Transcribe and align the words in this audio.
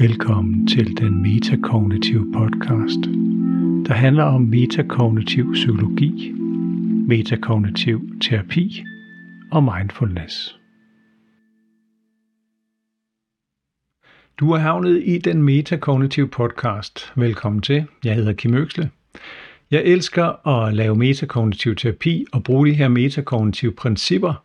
Velkommen 0.00 0.66
til 0.66 0.96
den 0.96 1.22
metakognitive 1.22 2.32
podcast, 2.32 2.98
der 3.86 3.92
handler 3.92 4.24
om 4.24 4.42
metakognitiv 4.42 5.52
psykologi, 5.52 6.32
metakognitiv 7.08 8.20
terapi 8.20 8.84
og 9.52 9.64
mindfulness. 9.64 10.58
Du 14.40 14.50
er 14.50 14.58
havnet 14.58 15.02
i 15.04 15.18
den 15.18 15.42
metakognitive 15.42 16.28
podcast. 16.28 17.12
Velkommen 17.16 17.62
til. 17.62 17.84
Jeg 18.04 18.14
hedder 18.14 18.32
Kim 18.32 18.54
Øksle. 18.54 18.90
Jeg 19.70 19.82
elsker 19.84 20.48
at 20.48 20.74
lave 20.74 20.96
metakognitiv 20.96 21.76
terapi 21.76 22.24
og 22.32 22.44
bruge 22.44 22.66
de 22.68 22.74
her 22.74 22.88
metakognitive 22.88 23.72
principper 23.72 24.44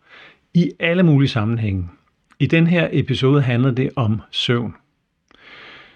i 0.54 0.70
alle 0.80 1.02
mulige 1.02 1.28
sammenhænge. 1.28 1.88
I 2.38 2.46
den 2.46 2.66
her 2.66 2.88
episode 2.92 3.42
handler 3.42 3.70
det 3.70 3.90
om 3.96 4.20
søvn. 4.30 4.74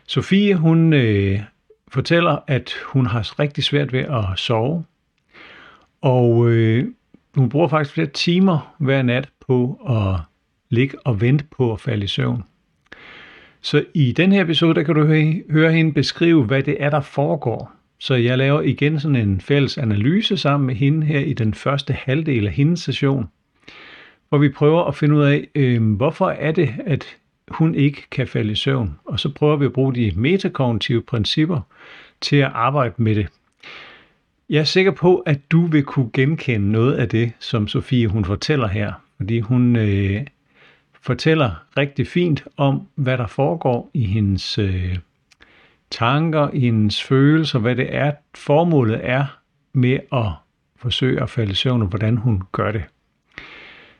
Sofie, 0.06 0.54
hun 0.54 0.92
øh, 0.92 1.40
fortæller, 1.88 2.38
at 2.46 2.72
hun 2.84 3.06
har 3.06 3.40
rigtig 3.40 3.64
svært 3.64 3.92
ved 3.92 4.00
at 4.00 4.24
sove, 4.36 4.84
og 6.02 6.50
øh, 6.50 6.86
hun 7.34 7.48
bruger 7.48 7.68
faktisk 7.68 7.94
flere 7.94 8.06
timer 8.06 8.74
hver 8.78 9.02
nat 9.02 9.28
på 9.46 9.80
at 9.88 10.20
ligge 10.70 10.98
og 11.06 11.20
vente 11.20 11.44
på 11.56 11.72
at 11.72 11.80
falde 11.80 12.04
i 12.04 12.06
søvn. 12.06 12.44
Så 13.60 13.84
i 13.94 14.12
den 14.12 14.32
her 14.32 14.42
episode, 14.42 14.74
der 14.74 14.82
kan 14.82 14.94
du 14.94 15.04
høre, 15.04 15.42
høre 15.50 15.72
hende 15.72 15.92
beskrive, 15.92 16.44
hvad 16.44 16.62
det 16.62 16.76
er, 16.80 16.90
der 16.90 17.00
foregår. 17.00 17.72
Så 17.98 18.14
jeg 18.14 18.38
laver 18.38 18.60
igen 18.60 19.00
sådan 19.00 19.16
en 19.16 19.40
fælles 19.40 19.78
analyse 19.78 20.36
sammen 20.36 20.66
med 20.66 20.74
hende 20.74 21.06
her 21.06 21.20
i 21.20 21.32
den 21.32 21.54
første 21.54 21.92
halvdel 21.92 22.46
af 22.46 22.52
hendes 22.52 22.80
session, 22.80 23.28
hvor 24.28 24.38
vi 24.38 24.48
prøver 24.48 24.84
at 24.84 24.94
finde 24.94 25.16
ud 25.16 25.22
af, 25.22 25.48
øh, 25.54 25.96
hvorfor 25.96 26.28
er 26.28 26.52
det, 26.52 26.74
at 26.86 27.16
hun 27.48 27.74
ikke 27.74 28.02
kan 28.10 28.28
falde 28.28 28.52
i 28.52 28.54
søvn. 28.54 28.98
Og 29.04 29.20
så 29.20 29.28
prøver 29.28 29.56
vi 29.56 29.64
at 29.64 29.72
bruge 29.72 29.94
de 29.94 30.12
metakognitive 30.16 31.02
principper 31.02 31.60
til 32.20 32.36
at 32.36 32.50
arbejde 32.54 32.94
med 32.96 33.14
det. 33.14 33.28
Jeg 34.48 34.60
er 34.60 34.64
sikker 34.64 34.90
på, 34.90 35.18
at 35.18 35.50
du 35.50 35.66
vil 35.66 35.84
kunne 35.84 36.10
genkende 36.12 36.72
noget 36.72 36.94
af 36.94 37.08
det, 37.08 37.32
som 37.38 37.68
Sofie 37.68 38.08
hun 38.08 38.24
fortæller 38.24 38.68
her. 38.68 38.92
Fordi 39.16 39.40
hun 39.40 39.76
øh, 39.76 40.26
fortæller 41.02 41.50
rigtig 41.78 42.06
fint 42.06 42.44
om, 42.56 42.88
hvad 42.94 43.18
der 43.18 43.26
foregår 43.26 43.90
i 43.94 44.04
hendes 44.04 44.58
øh, 44.58 44.98
tanker, 45.90 46.50
i 46.52 46.60
hendes 46.60 47.02
følelser, 47.02 47.58
hvad 47.58 47.76
det 47.76 47.94
er, 47.94 48.12
formålet 48.34 49.00
er 49.02 49.38
med 49.72 49.98
at 50.12 50.32
forsøge 50.76 51.22
at 51.22 51.30
falde 51.30 51.52
i 51.52 51.54
søvn, 51.54 51.82
og 51.82 51.88
hvordan 51.88 52.16
hun 52.16 52.42
gør 52.52 52.72
det. 52.72 52.82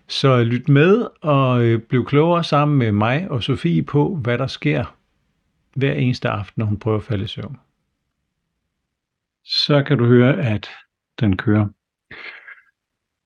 Så 0.09 0.45
lyt 0.45 0.69
med 0.69 1.07
og 1.21 1.65
øh, 1.65 1.81
bliv 1.81 2.05
klogere 2.05 2.45
sammen 2.45 2.79
med 2.79 2.93
mig 2.93 3.31
og 3.31 3.43
Sofie 3.43 3.83
på, 3.83 4.17
hvad 4.17 4.39
der 4.39 4.47
sker 4.47 4.97
hver 5.77 5.93
eneste 5.93 6.29
aften, 6.29 6.61
når 6.61 6.67
hun 6.67 6.79
prøver 6.79 6.97
at 6.99 7.05
falde 7.05 7.25
i 7.25 7.27
søvn. 7.27 7.57
Så 9.45 9.83
kan 9.87 9.99
du 9.99 10.07
høre, 10.07 10.37
at 10.37 10.71
den 11.21 11.37
kører. 11.37 11.69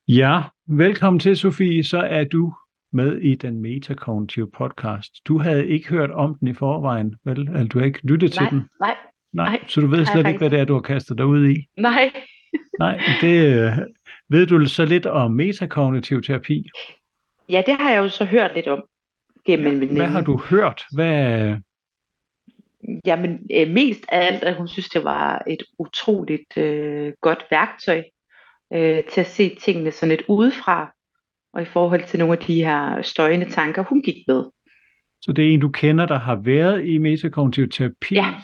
Ja, 0.09 0.43
velkommen 0.67 1.21
til 1.21 1.37
Sofie. 1.37 1.85
Så 1.85 1.99
er 1.99 2.25
du 2.25 2.55
med 2.93 3.19
i 3.19 3.35
den 3.35 3.61
metakognitive 3.61 4.51
podcast. 4.51 5.13
Du 5.29 5.39
havde 5.39 5.67
ikke 5.67 5.89
hørt 5.89 6.11
om 6.11 6.35
den 6.35 6.49
i 6.49 6.55
forvejen, 6.55 7.15
vel? 7.25 7.41
Eller 7.41 7.65
du 7.65 7.79
har 7.79 7.87
ikke 7.87 8.07
lyttet 8.07 8.37
nej, 8.37 8.49
til 8.49 8.59
den? 8.59 8.69
Nej, 8.81 8.97
nej. 9.33 9.65
Så 9.69 9.81
du 9.81 9.87
ved 9.87 10.07
slet 10.07 10.27
ikke, 10.27 10.39
hvad 10.39 10.51
det 10.51 10.61
er, 10.61 10.65
du 10.65 10.75
har 10.75 10.81
kastet 10.81 11.19
dig 11.19 11.27
ud 11.27 11.49
i? 11.49 11.67
Nej. 11.77 12.13
Nej, 12.79 13.01
det 13.21 13.45
øh, 13.47 13.73
ved 14.29 14.47
du 14.47 14.67
så 14.67 14.85
lidt 14.85 15.07
om 15.07 15.31
metakognitiv 15.31 16.23
terapi? 16.23 16.71
Ja, 17.49 17.63
det 17.67 17.77
har 17.77 17.91
jeg 17.91 17.99
jo 17.99 18.09
så 18.09 18.25
hørt 18.25 18.51
lidt 18.55 18.67
om 18.67 18.83
gennem 19.47 19.83
ja. 19.83 19.95
Hvad 19.97 20.07
har 20.07 20.21
du 20.21 20.37
hørt? 20.51 20.85
Hvad... 20.93 21.57
Jamen, 23.07 23.51
øh, 23.55 23.71
mest 23.71 24.05
af 24.09 24.27
alt, 24.27 24.43
at 24.43 24.55
hun 24.55 24.69
synes, 24.69 24.89
det 24.89 25.05
var 25.05 25.43
et 25.47 25.63
utroligt 25.79 26.57
øh, 26.57 27.13
godt 27.21 27.45
værktøj 27.51 28.03
øh, 28.73 29.05
til 29.05 29.21
at 29.21 29.27
se 29.27 29.57
tingene 29.61 29.91
sådan 29.91 30.17
lidt 30.17 30.23
udefra, 30.29 30.95
og 31.53 31.63
i 31.63 31.65
forhold 31.65 32.05
til 32.07 32.19
nogle 32.19 32.33
af 32.33 32.39
de 32.39 32.65
her 32.65 33.03
støjende 33.03 33.51
tanker, 33.51 33.83
hun 33.83 34.03
gik 34.03 34.25
med. 34.29 34.45
Så 35.21 35.33
det 35.33 35.49
er 35.49 35.55
en, 35.55 35.61
du 35.61 35.69
kender, 35.69 36.07
der 36.07 36.19
har 36.19 36.37
været 36.37 36.87
i 36.87 36.99
metakognitiv 36.99 37.69
terapi? 37.69 38.15
Ja. 38.15 38.35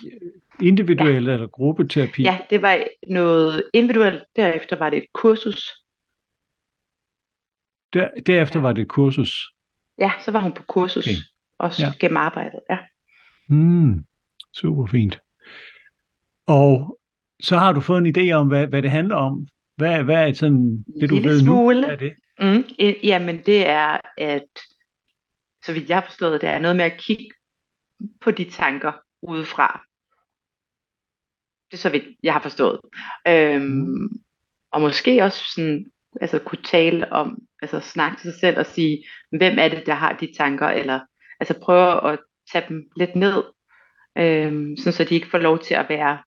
Individuel 0.61 1.25
ja. 1.25 1.33
eller 1.33 1.47
gruppeterapi? 1.47 2.23
Ja, 2.23 2.39
det 2.51 2.63
var 2.63 2.85
noget 3.07 3.65
individuelt. 3.73 4.25
Derefter 4.37 4.77
var 4.77 4.91
det 4.91 4.97
et 4.97 5.07
kursus. 5.13 5.73
Der, 7.93 8.09
derefter 8.27 8.59
ja. 8.59 8.63
var 8.63 8.73
det 8.73 8.83
et 8.83 8.89
kursus? 8.89 9.53
Ja, 9.99 10.13
så 10.25 10.31
var 10.31 10.41
hun 10.41 10.53
på 10.53 10.63
kursus. 10.63 11.07
Okay. 11.07 11.17
Også 11.59 11.83
ja. 11.83 11.93
gennem 12.01 12.17
arbejdet, 12.17 12.61
ja. 12.71 12.79
Hmm, 13.49 14.05
super 14.55 14.87
fint. 14.87 15.21
Og 16.47 16.99
så 17.41 17.59
har 17.59 17.73
du 17.73 17.81
fået 17.81 18.07
en 18.07 18.17
idé 18.17 18.33
om, 18.33 18.49
hvad, 18.49 18.67
hvad 18.67 18.83
det 18.83 18.91
handler 18.91 19.17
om. 19.17 19.49
Hvad, 19.77 20.05
hvad 20.05 20.29
er 20.29 20.33
sådan, 20.33 20.85
det, 21.01 21.11
du 21.11 21.15
ved 21.15 21.41
smule. 21.41 21.81
nu? 21.81 21.87
Er 21.87 21.97
det? 21.97 22.15
Mm, 22.41 22.65
jamen, 23.03 23.43
det 23.47 23.69
er, 23.69 24.01
at 24.19 24.49
så 25.65 25.73
vidt 25.73 25.89
jeg 25.89 25.97
har 25.97 26.05
forstået, 26.07 26.41
det 26.41 26.49
er 26.49 26.59
noget 26.59 26.77
med 26.77 26.85
at 26.85 26.99
kigge 26.99 27.31
på 28.21 28.31
de 28.31 28.51
tanker 28.51 28.93
udefra. 29.23 29.85
Det 31.71 31.77
er 31.77 31.81
så 31.81 31.91
vidt 31.91 32.05
jeg 32.23 32.33
har 32.33 32.41
forstået. 32.41 32.81
Øhm, 33.29 33.63
mm. 33.63 34.09
Og 34.73 34.81
måske 34.81 35.23
også 35.23 35.45
sådan, 35.55 35.87
altså 36.21 36.39
kunne 36.39 36.63
tale 36.65 37.13
om, 37.13 37.39
altså 37.63 37.81
snakke 37.81 38.17
til 38.17 38.33
sig 38.33 38.41
selv 38.41 38.59
og 38.59 38.67
sige, 38.67 39.05
hvem 39.39 39.59
er 39.59 39.69
det, 39.69 39.87
der 39.87 39.95
har 39.95 40.13
de 40.13 40.35
tanker, 40.39 40.67
eller 40.67 41.01
altså 41.41 41.61
prøve 41.63 42.13
at 42.13 42.19
tage 42.53 42.65
dem 42.69 42.91
lidt 42.97 43.17
ned, 43.17 43.43
øhm, 44.19 44.77
sådan 44.77 44.93
så 44.93 45.05
de 45.05 45.15
ikke 45.15 45.31
får 45.31 45.39
lov 45.39 45.59
til 45.59 45.75
at 45.75 45.87
være 45.89 46.19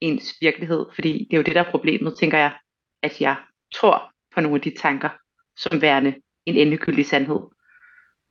ens 0.00 0.34
virkelighed, 0.40 0.86
fordi 0.94 1.12
det 1.12 1.32
er 1.32 1.36
jo 1.36 1.42
det, 1.42 1.54
der 1.54 1.62
er 1.62 1.70
problemet, 1.70 2.18
tænker 2.18 2.38
jeg, 2.38 2.58
at 3.02 3.20
jeg 3.20 3.36
tror 3.74 4.12
på 4.34 4.40
nogle 4.40 4.56
af 4.56 4.62
de 4.62 4.74
tanker, 4.78 5.08
som 5.56 5.82
værende 5.82 6.14
en 6.46 6.56
endegyldig 6.56 7.06
sandhed. 7.06 7.40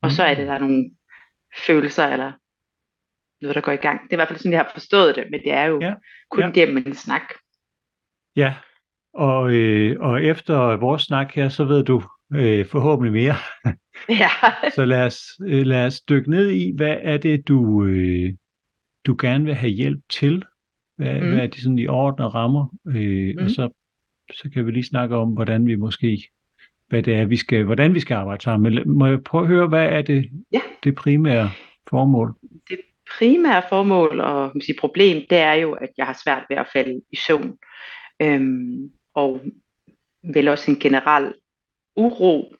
Og 0.02 0.10
så 0.10 0.22
er 0.22 0.34
det, 0.34 0.46
der 0.46 0.52
er 0.52 0.58
nogle 0.58 0.90
følelser, 1.66 2.06
eller 2.06 2.32
noget, 3.42 3.54
der 3.54 3.60
går 3.60 3.72
i 3.72 3.76
gang. 3.76 4.02
Det 4.02 4.08
er 4.10 4.14
i 4.14 4.16
hvert 4.16 4.28
fald 4.28 4.38
sådan, 4.38 4.52
jeg 4.52 4.60
har 4.60 4.70
forstået 4.72 5.16
det, 5.16 5.24
men 5.30 5.40
det 5.40 5.52
er 5.52 5.64
jo 5.64 5.80
ja. 5.80 5.94
kun 6.30 6.44
ja. 6.44 6.50
gennem 6.50 6.76
en 6.76 6.94
snak. 6.94 7.22
Ja, 8.36 8.54
og, 9.14 9.52
øh, 9.52 10.00
og 10.00 10.24
efter 10.24 10.76
vores 10.76 11.02
snak 11.02 11.34
her, 11.34 11.48
så 11.48 11.64
ved 11.64 11.84
du 11.84 12.02
øh, 12.34 12.66
forhåbentlig 12.66 13.12
mere. 13.12 13.34
ja. 14.22 14.28
så 14.76 14.84
lad 14.84 15.06
os, 15.06 15.20
øh, 15.46 15.66
lad 15.66 15.86
os 15.86 16.00
dykke 16.00 16.30
ned 16.30 16.50
i, 16.50 16.72
hvad 16.76 16.96
er 17.00 17.16
det, 17.16 17.48
du, 17.48 17.84
øh, 17.84 18.32
du 19.06 19.16
gerne 19.20 19.44
vil 19.44 19.54
have 19.54 19.72
hjælp 19.72 20.00
til? 20.10 20.44
Hvad, 20.96 21.20
mm. 21.20 21.28
hvad 21.28 21.38
er 21.38 21.46
det 21.46 21.62
sådan 21.62 21.78
i 21.78 21.86
orden 21.86 22.24
og 22.24 22.34
rammer? 22.34 22.66
Øh, 22.86 23.34
mm. 23.36 23.44
Og 23.44 23.50
så, 23.50 23.68
så 24.34 24.50
kan 24.50 24.66
vi 24.66 24.70
lige 24.70 24.84
snakke 24.84 25.16
om, 25.16 25.28
hvordan 25.28 25.66
vi 25.66 25.74
måske 25.74 26.28
hvad 26.90 27.02
det 27.02 27.14
er, 27.14 27.24
vi 27.24 27.36
skal, 27.36 27.64
hvordan 27.64 27.94
vi 27.94 28.00
skal 28.00 28.14
arbejde 28.14 28.42
sammen. 28.42 28.74
Men 28.74 28.98
må 28.98 29.06
jeg 29.06 29.22
prøve 29.22 29.42
at 29.42 29.48
høre, 29.48 29.68
hvad 29.68 29.86
er 29.86 30.02
det, 30.02 30.30
ja. 30.52 30.60
det 30.84 30.94
primære 30.94 31.50
formål? 31.90 32.34
Det 32.68 32.80
primære 33.18 33.62
formål 33.68 34.20
og 34.20 34.52
sige, 34.60 34.78
problem, 34.80 35.26
det 35.30 35.38
er 35.38 35.52
jo, 35.52 35.72
at 35.72 35.90
jeg 35.96 36.06
har 36.06 36.20
svært 36.24 36.46
ved 36.48 36.56
at 36.56 36.68
falde 36.72 37.02
i 37.10 37.16
søvn. 37.16 37.58
Øhm, 38.22 38.90
og 39.14 39.40
vel 40.34 40.48
også 40.48 40.70
en 40.70 40.78
generel 40.78 41.34
uro, 41.96 42.54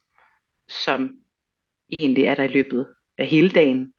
som 0.69 1.11
egentlig 1.99 2.25
er 2.25 2.35
der 2.35 2.43
i 2.43 2.49
løbet 2.49 2.95
af 3.19 3.27
hele 3.27 3.51
dagen. 3.51 3.93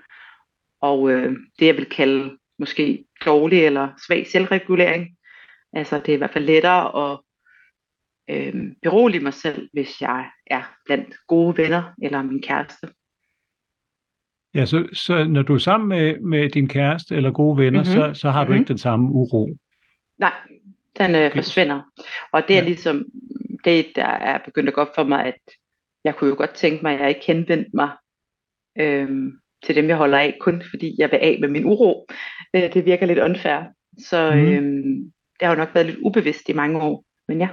Og 0.82 1.12
øh, 1.12 1.36
det 1.60 1.66
jeg 1.66 1.78
vil 1.78 1.90
kalde 1.90 2.38
måske 2.60 3.06
dårlig 3.26 3.66
eller 3.66 3.90
svag 4.08 4.28
selvregulering. 4.28 5.18
Altså 5.74 5.98
det 5.98 6.10
er 6.10 6.14
i 6.14 6.18
hvert 6.18 6.34
fald 6.34 6.46
lettere 6.46 7.12
at 7.12 7.20
øh, 8.30 8.72
berolige 8.82 9.24
mig 9.24 9.34
selv, 9.34 9.70
hvis 9.74 10.02
jeg 10.02 10.32
er 10.48 10.64
blandt 10.86 11.16
gode 11.28 11.58
venner 11.58 11.94
eller 12.02 12.22
min 12.22 12.42
kæreste. 12.42 12.88
Ja, 14.54 14.66
så, 14.66 14.88
så 14.94 15.24
når 15.24 15.42
du 15.42 15.54
er 15.54 15.58
sammen 15.58 15.90
med, 15.90 16.20
med 16.20 16.50
din 16.50 16.68
kæreste 16.68 17.16
eller 17.16 17.32
gode 17.32 17.58
venner, 17.58 17.84
mm-hmm. 17.84 18.14
så, 18.16 18.22
så 18.22 18.30
har 18.30 18.44
du 18.44 18.48
mm-hmm. 18.48 18.62
ikke 18.62 18.68
den 18.68 18.78
samme 18.78 19.12
uro? 19.12 19.50
Nej, 20.18 20.34
den 20.98 21.16
øh, 21.16 21.32
forsvinder. 21.36 21.82
Og 22.32 22.44
det 22.48 22.56
er 22.56 22.62
ja. 22.62 22.66
ligesom 22.66 23.06
det, 23.66 23.86
der 23.96 24.06
er 24.06 24.40
begyndt 24.46 24.70
at 24.70 24.76
gå 24.76 24.82
op 24.82 24.96
for 24.96 25.04
mig, 25.04 25.26
at 25.26 25.40
jeg 26.04 26.16
kunne 26.16 26.30
jo 26.30 26.36
godt 26.36 26.54
tænke 26.54 26.84
mig, 26.84 26.94
at 26.94 27.00
jeg 27.00 27.10
ikke 27.10 27.26
henvendte 27.28 27.72
mig 27.74 27.90
øh, 28.80 29.34
til 29.64 29.76
dem, 29.76 29.88
jeg 29.88 29.98
holder 29.98 30.18
af, 30.18 30.38
kun 30.40 30.64
fordi 30.70 30.96
jeg 30.98 31.12
vil 31.12 31.18
af 31.18 31.38
med 31.42 31.50
min 31.50 31.66
uro. 31.66 32.08
Øh, 32.56 32.74
det 32.74 32.86
virker 32.86 33.06
lidt 33.06 33.20
unfair. 33.20 33.64
Så 33.98 34.32
mm. 34.36 34.40
øh, 34.40 34.86
det 35.40 35.48
har 35.48 35.50
jo 35.50 35.60
nok 35.60 35.74
været 35.74 35.86
lidt 35.88 36.00
ubevidst 36.00 36.50
i 36.50 36.54
mange 36.54 36.82
år. 36.82 37.06
Men 37.28 37.40
ja. 37.40 37.50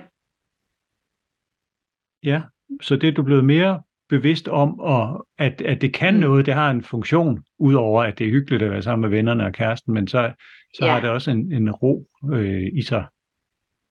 Ja, 2.23 2.43
så 2.83 2.97
det 2.97 3.09
er 3.09 3.13
du 3.13 3.23
blevet 3.23 3.45
mere 3.45 3.83
bevidst 4.09 4.49
om, 4.49 4.81
og 4.81 5.27
at, 5.39 5.61
at 5.61 5.81
det 5.81 5.95
kan 5.95 6.15
mm. 6.15 6.21
noget, 6.21 6.47
det 6.47 6.55
har 6.55 6.71
en 6.71 6.83
funktion, 6.83 7.45
udover 7.59 8.03
at 8.03 8.19
det 8.19 8.27
er 8.27 8.31
hyggeligt 8.31 8.63
at 8.63 8.71
være 8.71 8.83
sammen 8.83 9.11
med 9.11 9.17
vennerne 9.17 9.47
og 9.47 9.53
kæresten, 9.53 9.95
men 9.95 10.09
så, 10.09 10.33
så 10.75 10.87
ja. 10.87 10.93
har 10.93 11.01
det 11.01 11.11
også 11.11 11.31
en, 11.31 11.53
en 11.53 11.71
ro 11.71 12.07
øh, 12.33 12.67
i 12.73 12.83
sig. 12.83 13.07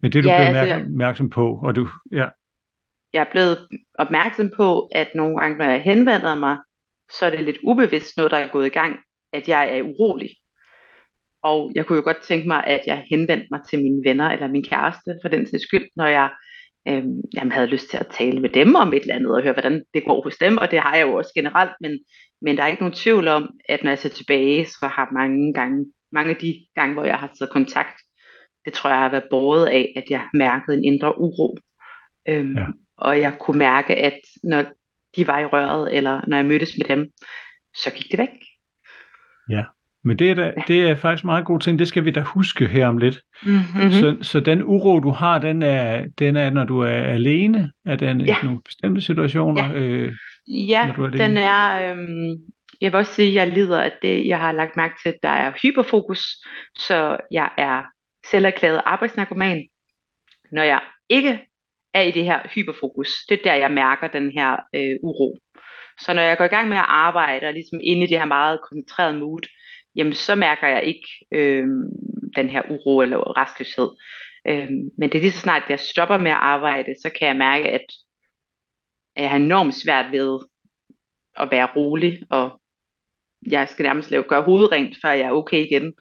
Men 0.02 0.12
det 0.12 0.19
er 0.19 0.24
du 0.24 0.30
ja, 0.30 0.52
blevet 0.52 0.72
altså, 0.72 0.90
opmærksom 0.90 1.30
på, 1.30 1.60
og 1.64 1.75
du, 1.75 1.90
ja. 2.12 2.28
Jeg 3.14 3.22
er 3.22 3.31
blevet 3.31 3.68
opmærksom 4.00 4.52
på, 4.58 4.90
at 4.96 5.08
nogle 5.16 5.40
gange, 5.40 5.58
når 5.58 5.66
jeg 5.66 5.81
henvender 5.81 6.36
mig, 6.36 6.58
så 7.12 7.25
er 7.25 7.30
det 7.30 7.44
lidt 7.44 7.58
ubevidst 7.64 8.18
noget, 8.18 8.31
der 8.31 8.38
er 8.38 8.48
gået 8.48 8.66
i 8.66 8.69
gang 8.69 9.00
at 9.34 9.48
jeg 9.48 9.78
er 9.78 9.81
urolig. 9.81 10.30
Og 11.44 11.72
jeg 11.75 11.86
kunne 11.86 11.98
jo 11.98 12.04
godt 12.04 12.22
tænke 12.28 12.48
mig, 12.48 12.64
at 12.64 12.81
jeg 12.88 13.06
henvendte 13.10 13.48
mig 13.52 13.62
til 13.69 13.84
mine 13.84 14.04
venner 14.04 14.30
eller 14.30 14.48
min 14.48 14.64
kæreste 14.64 15.19
for 15.22 15.30
den 15.30 15.48
sags 15.48 15.64
skyld, 15.64 15.90
når 15.96 16.08
jeg 16.08 16.30
øh, 16.88 17.06
jamen, 17.36 17.51
havde 17.51 17.68
lyst 17.68 17.89
til 17.89 17.98
at 17.98 18.07
tale 18.07 18.39
med 18.39 18.50
dem 18.50 18.75
om 18.75 18.94
et 18.94 19.01
eller 19.01 19.16
andet 19.16 19.36
og 19.36 19.44
høre, 19.44 19.54
hvordan 19.54 19.84
det 19.94 20.06
går 20.06 20.24
hos 20.24 20.38
dem. 20.38 20.57
Og 20.57 20.72
det 20.72 20.80
har 20.80 20.95
jeg 20.95 21.07
jo 21.07 21.13
også 21.13 21.31
generelt, 21.36 21.72
men, 21.81 22.00
men 22.42 22.57
der 22.57 22.63
er 22.63 22.68
ikke 22.68 22.81
nogen 22.81 22.95
tvivl 22.95 23.28
om, 23.28 23.50
at 23.69 23.84
når 23.84 23.92
jeg 23.92 24.00
ser 24.00 24.10
tilbage, 24.10 24.66
så 24.66 24.88
har 24.88 25.10
mange 25.13 25.54
gange, 25.54 25.86
mange 26.12 26.30
af 26.30 26.36
de 26.36 26.68
gange, 26.75 26.94
hvor 26.94 27.04
jeg 27.04 27.16
har 27.16 27.31
taget 27.39 27.51
kontakt, 27.51 28.01
det 28.66 28.74
tror 28.74 28.89
jeg 28.89 29.00
har 29.00 29.12
været 29.12 29.28
båret 29.30 29.66
af, 29.68 29.94
at 29.95 30.04
jeg 30.10 30.28
mærkede 30.34 30.78
en 30.78 30.84
indre 30.84 31.19
uro. 31.19 31.57
Øhm, 32.30 32.57
ja. 32.57 32.66
Og 32.98 33.19
jeg 33.19 33.38
kunne 33.40 33.60
mærke, 33.60 33.95
at 33.95 34.19
når 34.44 34.66
de 35.16 35.28
var 35.28 35.40
i 35.40 35.45
røret, 35.45 35.95
eller 35.95 36.22
når 36.28 36.38
jeg 36.38 36.45
mødtes 36.45 36.78
med 36.78 36.98
dem, 36.98 37.12
så 37.75 37.92
gik 37.92 38.12
det 38.12 38.19
væk. 38.19 38.30
Ja, 39.50 39.63
men 40.07 40.19
det 40.19 40.31
er, 40.31 40.36
da, 40.36 40.54
det 40.68 40.89
er 40.89 40.95
faktisk 40.95 41.24
meget 41.24 41.45
god 41.45 41.59
ting. 41.59 41.80
Det 41.80 41.88
skal 41.88 42.06
vi 42.06 42.12
da 42.12 42.21
huske 42.21 42.68
her 42.68 42.88
om 42.88 42.98
lidt. 42.98 43.21
Mm-hmm. 43.44 43.92
Så, 43.92 44.18
så 44.21 44.39
den 44.39 44.63
uro, 44.63 45.00
du 45.00 45.09
har, 45.09 45.39
den 45.39 45.63
er, 45.63 46.06
den 46.19 46.36
er 46.36 46.50
når 46.50 46.63
du 46.63 46.80
er 46.80 47.04
alene? 47.04 47.71
Er 47.86 47.95
den 47.95 48.21
ja. 48.21 48.36
i 48.44 48.45
nogle 48.45 48.62
bestemte 48.65 49.01
situationer? 49.01 49.74
Ja, 49.74 49.80
øh, 49.80 50.13
ja 50.48 50.88
er 50.88 51.09
den 51.09 51.38
er... 51.38 51.92
Øhm, 51.92 52.38
jeg 52.81 52.92
vil 52.92 52.98
også 52.98 53.13
sige, 53.13 53.27
at 53.27 53.33
jeg 53.33 53.54
lider 53.54 53.81
af 53.81 53.92
det, 54.01 54.27
jeg 54.27 54.39
har 54.39 54.51
lagt 54.51 54.77
mærke 54.77 54.95
til, 55.04 55.09
at 55.09 55.18
der 55.24 55.30
er 55.30 55.51
hyperfokus, 55.62 56.19
så 56.77 57.18
jeg 57.31 57.50
er 57.57 57.83
selverklæret 58.31 58.81
arbejdsnarkoman. 58.86 59.63
Når 60.51 60.63
jeg 60.63 60.80
ikke 61.09 61.39
er 61.94 62.01
i 62.01 62.12
det 62.12 62.24
her 62.24 62.39
hyperfokus, 62.56 63.09
det 63.30 63.39
er 63.39 63.44
der, 63.44 63.54
jeg 63.54 63.71
mærker 63.71 64.07
den 64.07 64.31
her 64.31 64.56
øh, 64.75 64.95
uro. 65.04 65.38
Så 66.00 66.13
når 66.13 66.21
jeg 66.21 66.38
går 66.38 66.45
i 66.45 66.56
gang 66.56 66.69
med 66.69 66.77
at 66.77 66.86
arbejde, 66.88 67.48
og 67.48 67.54
ligesom 67.54 67.80
inde 67.83 68.04
i 68.04 68.07
det 68.07 68.19
her 68.19 68.25
meget 68.25 68.59
koncentrerede 68.69 69.19
mood, 69.19 69.42
jamen 69.98 70.14
så 70.14 70.36
mærker 70.36 70.68
jeg 70.68 70.84
ikke 70.84 71.08
øh, 71.32 71.68
den 72.36 72.50
her 72.50 72.62
uro 72.70 73.02
eller 73.02 73.38
restløshed. 73.42 73.90
Øh, 74.48 74.70
men 74.98 75.10
det 75.10 75.16
er 75.16 75.22
lige 75.22 75.32
så 75.32 75.40
snart, 75.40 75.64
at 75.64 75.70
jeg 75.70 75.80
stopper 75.80 76.18
med 76.18 76.32
at 76.32 76.38
arbejde, 76.38 76.96
så 77.02 77.10
kan 77.20 77.28
jeg 77.28 77.36
mærke, 77.36 77.70
at 77.70 77.86
jeg 79.16 79.30
har 79.30 79.38
enormt 79.38 79.76
svært 79.76 80.12
ved 80.12 80.40
at 81.36 81.52
være 81.52 81.70
rolig, 81.76 82.24
og 82.30 82.62
jeg 83.48 83.70
skal 83.70 83.84
nærmest 83.84 84.12
lave, 84.12 84.24
gøre 84.24 84.44
hovedet 84.44 84.72
rent, 84.72 84.98
før 85.02 85.12
jeg 85.12 85.28
er 85.28 85.32
okay 85.32 85.66
igen. 85.66 85.94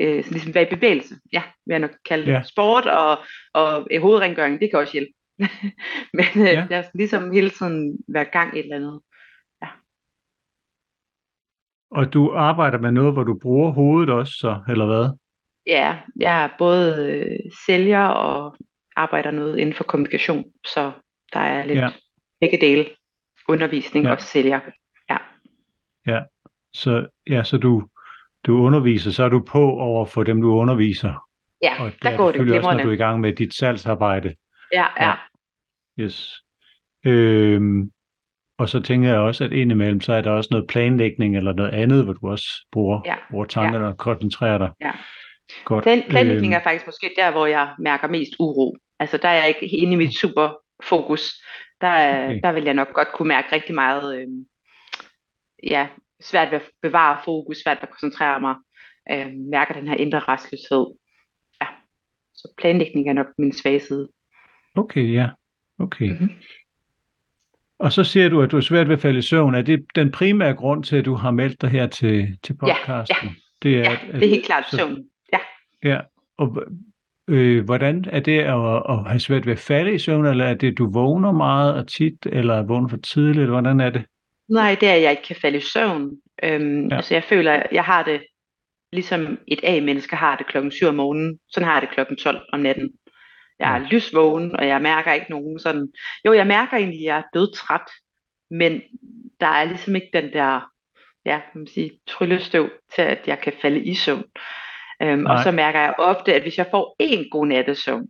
Øh, 0.00 0.24
så 0.24 0.30
ligesom 0.30 0.54
være 0.54 0.66
i 0.66 0.74
bevægelse, 0.74 1.14
ja, 1.32 1.42
vil 1.66 1.72
jeg 1.72 1.80
nok 1.80 1.96
kalde 2.08 2.26
det. 2.26 2.32
Ja. 2.32 2.42
Sport 2.42 2.86
og, 2.86 3.18
og 3.54 3.88
hovedrengøring, 4.00 4.60
det 4.60 4.70
kan 4.70 4.78
også 4.78 4.92
hjælpe. 4.92 5.12
Men 6.18 6.26
øh, 6.36 6.54
ja. 6.54 6.66
der 6.70 6.76
er 6.76 6.84
ligesom 6.94 7.32
hele 7.32 7.50
tiden 7.50 7.98
være 8.08 8.24
gang 8.24 8.56
i 8.56 8.58
et 8.58 8.64
eller 8.64 8.76
andet. 8.76 9.00
Og 11.92 12.12
du 12.12 12.32
arbejder 12.34 12.78
med 12.78 12.92
noget, 12.92 13.12
hvor 13.12 13.24
du 13.24 13.38
bruger 13.42 13.70
hovedet 13.70 14.10
også, 14.10 14.32
så, 14.32 14.62
eller 14.68 14.86
hvad? 14.86 15.10
Ja, 15.66 15.98
jeg 16.16 16.44
er 16.44 16.48
både 16.58 17.06
øh, 17.06 17.50
sælger 17.66 18.06
og 18.06 18.56
arbejder 18.96 19.30
noget 19.30 19.58
inden 19.58 19.74
for 19.74 19.84
kommunikation, 19.84 20.44
så 20.66 20.92
der 21.32 21.40
er 21.40 21.64
lidt 21.64 21.78
ja. 21.78 21.88
begge 22.40 22.60
dele. 22.60 22.86
Undervisning 23.48 24.06
ja. 24.06 24.12
og 24.12 24.20
sælger. 24.20 24.60
Ja. 25.10 25.16
Ja, 26.06 26.22
så, 26.74 27.06
ja, 27.30 27.44
så 27.44 27.56
du, 27.56 27.88
du 28.46 28.64
underviser, 28.64 29.10
så 29.10 29.24
er 29.24 29.28
du 29.28 29.44
på 29.48 29.70
over 29.70 30.06
for 30.06 30.22
dem, 30.22 30.42
du 30.42 30.54
underviser. 30.54 31.28
Ja, 31.62 31.82
og 31.82 31.92
der 32.02 32.16
går 32.16 32.32
det 32.32 32.40
glimrende. 32.40 32.58
også, 32.58 32.76
når 32.76 32.84
du 32.84 32.88
er 32.88 32.94
i 32.94 32.96
gang 32.96 33.20
med 33.20 33.32
dit 33.32 33.54
salgsarbejde. 33.54 34.34
Ja, 34.72 34.86
ja. 35.00 35.08
ja. 35.08 35.14
Yes. 36.00 36.42
Øhm, 37.06 37.90
og 38.62 38.68
så 38.68 38.80
tænker 38.80 39.08
jeg 39.08 39.18
også, 39.18 39.44
at 39.44 39.52
indimellem, 39.52 40.00
så 40.00 40.12
er 40.12 40.20
der 40.20 40.30
også 40.30 40.48
noget 40.50 40.66
planlægning 40.68 41.36
eller 41.36 41.52
noget 41.52 41.70
andet, 41.70 42.04
hvor 42.04 42.12
du 42.12 42.30
også 42.30 42.66
bruger, 42.72 43.00
ja. 43.04 43.16
bruger 43.30 43.44
tankerne 43.44 43.84
ja. 43.84 43.90
og 43.90 43.98
koncentrerer 43.98 44.58
dig. 44.58 44.70
Ja. 44.80 44.92
Godt. 45.64 45.82
Plan, 45.82 46.02
planlægning 46.08 46.52
øhm. 46.52 46.58
er 46.58 46.62
faktisk 46.62 46.86
måske 46.86 47.10
der, 47.16 47.30
hvor 47.30 47.46
jeg 47.46 47.74
mærker 47.78 48.08
mest 48.08 48.32
uro. 48.38 48.76
Altså 48.98 49.16
der 49.16 49.28
er 49.28 49.34
jeg 49.34 49.48
ikke 49.48 49.76
inde 49.76 49.92
i 49.92 49.96
mit 49.96 50.14
super 50.14 50.56
fokus. 50.84 51.32
Der, 51.80 52.24
okay. 52.24 52.40
der 52.42 52.52
vil 52.52 52.64
jeg 52.64 52.74
nok 52.74 52.92
godt 52.92 53.08
kunne 53.14 53.28
mærke 53.28 53.52
rigtig 53.52 53.74
meget, 53.74 54.20
øh, 54.20 54.26
ja, 55.62 55.88
svært 56.20 56.50
ved 56.50 56.58
at 56.58 56.70
bevare 56.82 57.18
fokus, 57.24 57.56
svært 57.56 57.76
ved 57.76 57.82
at 57.82 57.90
koncentrere 57.90 58.40
mig, 58.40 58.54
øh, 59.12 59.32
mærker 59.50 59.74
den 59.74 59.88
her 59.88 59.94
indre 59.94 60.18
restløshed. 60.18 60.86
Ja. 61.60 61.66
Så 62.34 62.54
planlægning 62.58 63.08
er 63.08 63.12
nok 63.12 63.26
min 63.38 63.52
svage 63.52 63.80
side. 63.80 64.08
Okay, 64.76 65.12
ja. 65.12 65.28
Okay. 65.78 66.10
Mm-hmm. 66.10 66.30
Og 67.82 67.92
så 67.92 68.04
siger 68.04 68.28
du, 68.28 68.42
at 68.42 68.50
du 68.50 68.56
er 68.56 68.60
svært 68.60 68.88
ved 68.88 68.94
at 68.94 69.00
falde 69.00 69.18
i 69.18 69.22
søvn. 69.22 69.54
Er 69.54 69.62
det 69.62 69.84
den 69.94 70.10
primære 70.10 70.54
grund 70.54 70.84
til, 70.84 70.96
at 70.96 71.04
du 71.04 71.14
har 71.14 71.30
meldt 71.30 71.62
dig 71.62 71.70
her 71.70 71.86
til, 71.86 72.38
til 72.42 72.56
podcasten? 72.56 73.16
Ja, 73.22 73.24
ja. 73.24 73.30
Det 73.62 73.74
er, 73.74 73.90
ja, 73.90 73.92
at, 73.92 74.14
det 74.14 74.24
er 74.24 74.28
helt 74.28 74.46
klart 74.46 74.64
så, 74.70 74.76
søvn. 74.76 75.04
Ja. 75.32 75.38
Ja, 75.84 76.00
og 76.38 76.62
øh, 77.28 77.64
hvordan 77.64 78.04
er 78.12 78.20
det 78.20 78.38
at, 78.38 78.82
at 78.88 79.10
have 79.10 79.20
svært 79.20 79.46
ved 79.46 79.52
at 79.52 79.58
falde 79.58 79.94
i 79.94 79.98
søvn, 79.98 80.26
eller 80.26 80.44
er 80.44 80.54
det, 80.54 80.78
du 80.78 80.92
vågner 80.92 81.32
meget 81.32 81.74
og 81.74 81.88
tit, 81.88 82.26
eller 82.26 82.62
vågner 82.62 82.88
for 82.88 82.96
tidligt? 82.96 83.48
Hvordan 83.48 83.80
er 83.80 83.90
det? 83.90 84.04
Nej, 84.48 84.76
det 84.80 84.88
er, 84.88 84.94
at 84.94 85.02
jeg 85.02 85.10
ikke 85.10 85.22
kan 85.22 85.36
falde 85.36 85.58
i 85.58 85.60
søvn. 85.60 86.10
Øhm, 86.42 86.88
ja. 86.88 86.96
Altså 86.96 87.14
jeg 87.14 87.24
føler, 87.24 87.62
jeg 87.72 87.84
har 87.84 88.02
det, 88.02 88.22
ligesom 88.92 89.38
et 89.48 89.60
A-menneske 89.62 90.16
har 90.16 90.36
det 90.36 90.46
klokken 90.46 90.70
7 90.72 90.86
om 90.86 90.94
morgenen, 90.94 91.38
sådan 91.48 91.66
har 91.66 91.74
jeg 91.74 91.82
det 91.82 91.90
klokken 91.90 92.16
12 92.16 92.40
om 92.52 92.60
natten. 92.60 92.90
Jeg 93.62 93.76
er 93.76 93.88
lysvågen, 93.90 94.56
og 94.56 94.66
jeg 94.66 94.82
mærker 94.82 95.12
ikke 95.12 95.30
nogen 95.30 95.58
sådan... 95.58 95.88
Jo, 96.26 96.32
jeg 96.32 96.46
mærker 96.46 96.76
egentlig, 96.76 96.98
at 96.98 97.04
jeg 97.04 97.18
er 97.18 97.22
dødtræt, 97.34 97.90
men 98.50 98.82
der 99.40 99.46
er 99.46 99.64
ligesom 99.64 99.96
ikke 99.96 100.10
den 100.12 100.32
der, 100.32 100.70
ja, 101.24 101.40
kan 101.52 101.60
man 101.60 101.66
sige, 101.66 101.90
tryllestøv 102.06 102.70
til, 102.94 103.02
at 103.02 103.20
jeg 103.26 103.40
kan 103.40 103.52
falde 103.62 103.84
i 103.84 103.94
søvn. 103.94 104.24
Øhm, 105.02 105.26
og 105.26 105.42
så 105.42 105.50
mærker 105.50 105.80
jeg 105.80 105.94
ofte, 105.98 106.34
at 106.34 106.42
hvis 106.42 106.58
jeg 106.58 106.66
får 106.70 106.96
en 106.98 107.26
god 107.30 107.46
nattesøvn, 107.46 108.06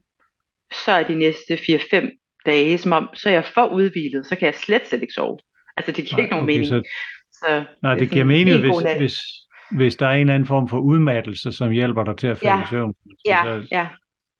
så 0.85 0.93
er 0.93 1.03
de 1.03 1.15
næste 1.15 1.55
4-5 1.55 2.43
dage, 2.47 2.79
som 2.79 2.93
om, 2.93 3.09
så 3.15 3.31
jeg 3.31 3.45
for 3.45 3.67
udvilet, 3.67 4.27
så 4.27 4.37
kan 4.37 4.47
jeg 4.47 4.55
slet 4.55 4.89
slet 4.89 5.03
ikke 5.03 5.15
sove. 5.15 5.39
Altså 5.77 5.93
det 5.93 6.05
giver 6.05 6.17
Nej, 6.17 6.23
ikke 6.23 6.35
nogen 6.35 6.45
okay, 6.45 6.53
mening. 6.53 6.69
Så, 6.69 6.91
så, 7.33 7.65
nej, 7.83 7.95
det 7.95 8.11
giver 8.11 8.25
mening, 8.25 8.61
hvis, 8.61 8.97
hvis, 8.99 9.23
hvis 9.71 9.97
der 9.97 10.07
er 10.07 10.13
en 10.13 10.21
eller 10.21 10.35
anden 10.35 10.47
form 10.47 10.69
for 10.69 10.79
udmattelse, 10.79 11.53
som 11.53 11.71
hjælper 11.71 12.05
dig 12.05 12.17
til 12.17 12.27
at 12.27 12.39
falde 12.39 12.59
ja, 12.59 12.63
i 12.63 12.67
søvn. 12.71 12.95
Ja, 13.27 13.43
så, 13.45 13.67
ja 13.73 13.87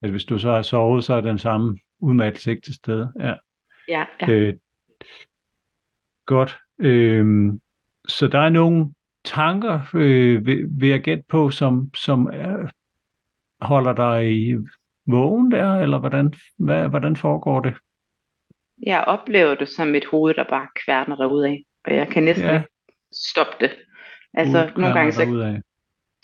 at 0.03 0.09
hvis 0.09 0.25
du 0.25 0.39
så 0.39 0.51
har 0.51 0.61
sovet, 0.61 1.03
så 1.03 1.13
er 1.13 1.21
den 1.21 1.39
samme 1.39 1.79
udmattelse 1.99 2.51
ikke 2.51 2.61
til 2.61 2.73
stede. 2.73 3.13
Ja, 3.19 3.33
ja, 3.87 4.05
ja. 4.21 4.29
Øh, 4.29 4.53
godt. 6.25 6.57
Øh, 6.79 7.53
så 8.07 8.27
der 8.27 8.39
er 8.39 8.49
nogle 8.49 8.93
tanker, 9.25 9.79
øh, 9.93 10.45
vil, 10.45 10.67
vil 10.69 10.89
jeg 10.89 11.01
gætte 11.01 11.23
på, 11.29 11.49
som, 11.49 11.93
som 11.95 12.29
er, 12.33 12.71
holder 13.65 13.93
dig 13.93 14.31
i 14.31 14.55
vågen 15.07 15.51
der, 15.51 15.75
eller 15.75 15.99
hvordan, 15.99 16.33
hvad, 16.57 16.89
hvordan 16.89 17.15
foregår 17.15 17.59
det? 17.59 17.73
Jeg 18.85 19.03
oplever 19.07 19.55
det 19.55 19.69
som 19.69 19.95
et 19.95 20.05
hoved, 20.05 20.33
der 20.33 20.43
bare 20.49 20.67
kværner 20.85 21.45
af, 21.45 21.63
og 21.85 21.95
jeg 21.95 22.07
kan 22.07 22.23
næsten 22.23 22.49
ja. 22.49 22.63
stoppe 23.13 23.53
det. 23.59 23.71
Altså, 24.33 24.71
nogle 24.77 24.93
gange 24.93 25.11
så, 25.11 25.61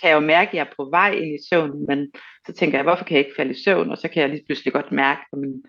kan 0.02 0.10
jeg 0.10 0.16
jo 0.16 0.20
mærke, 0.20 0.50
at 0.50 0.54
jeg 0.54 0.62
er 0.62 0.74
på 0.78 0.90
vej 0.90 1.12
ind 1.12 1.36
i 1.36 1.48
søvn, 1.50 1.86
men 1.88 2.12
så 2.46 2.54
tænker 2.54 2.78
jeg, 2.78 2.84
hvorfor 2.84 3.06
kan 3.06 3.18
jeg 3.18 3.26
ikke 3.26 3.36
falde 3.38 3.52
i 3.52 3.64
søvn? 3.64 3.92
Og 3.92 3.98
så 3.98 4.08
kan 4.08 4.22
jeg 4.22 4.30
lige 4.30 4.46
pludselig 4.46 4.74
godt 4.74 4.92
mærke, 4.92 5.22
at 5.34 5.40
min, 5.40 5.64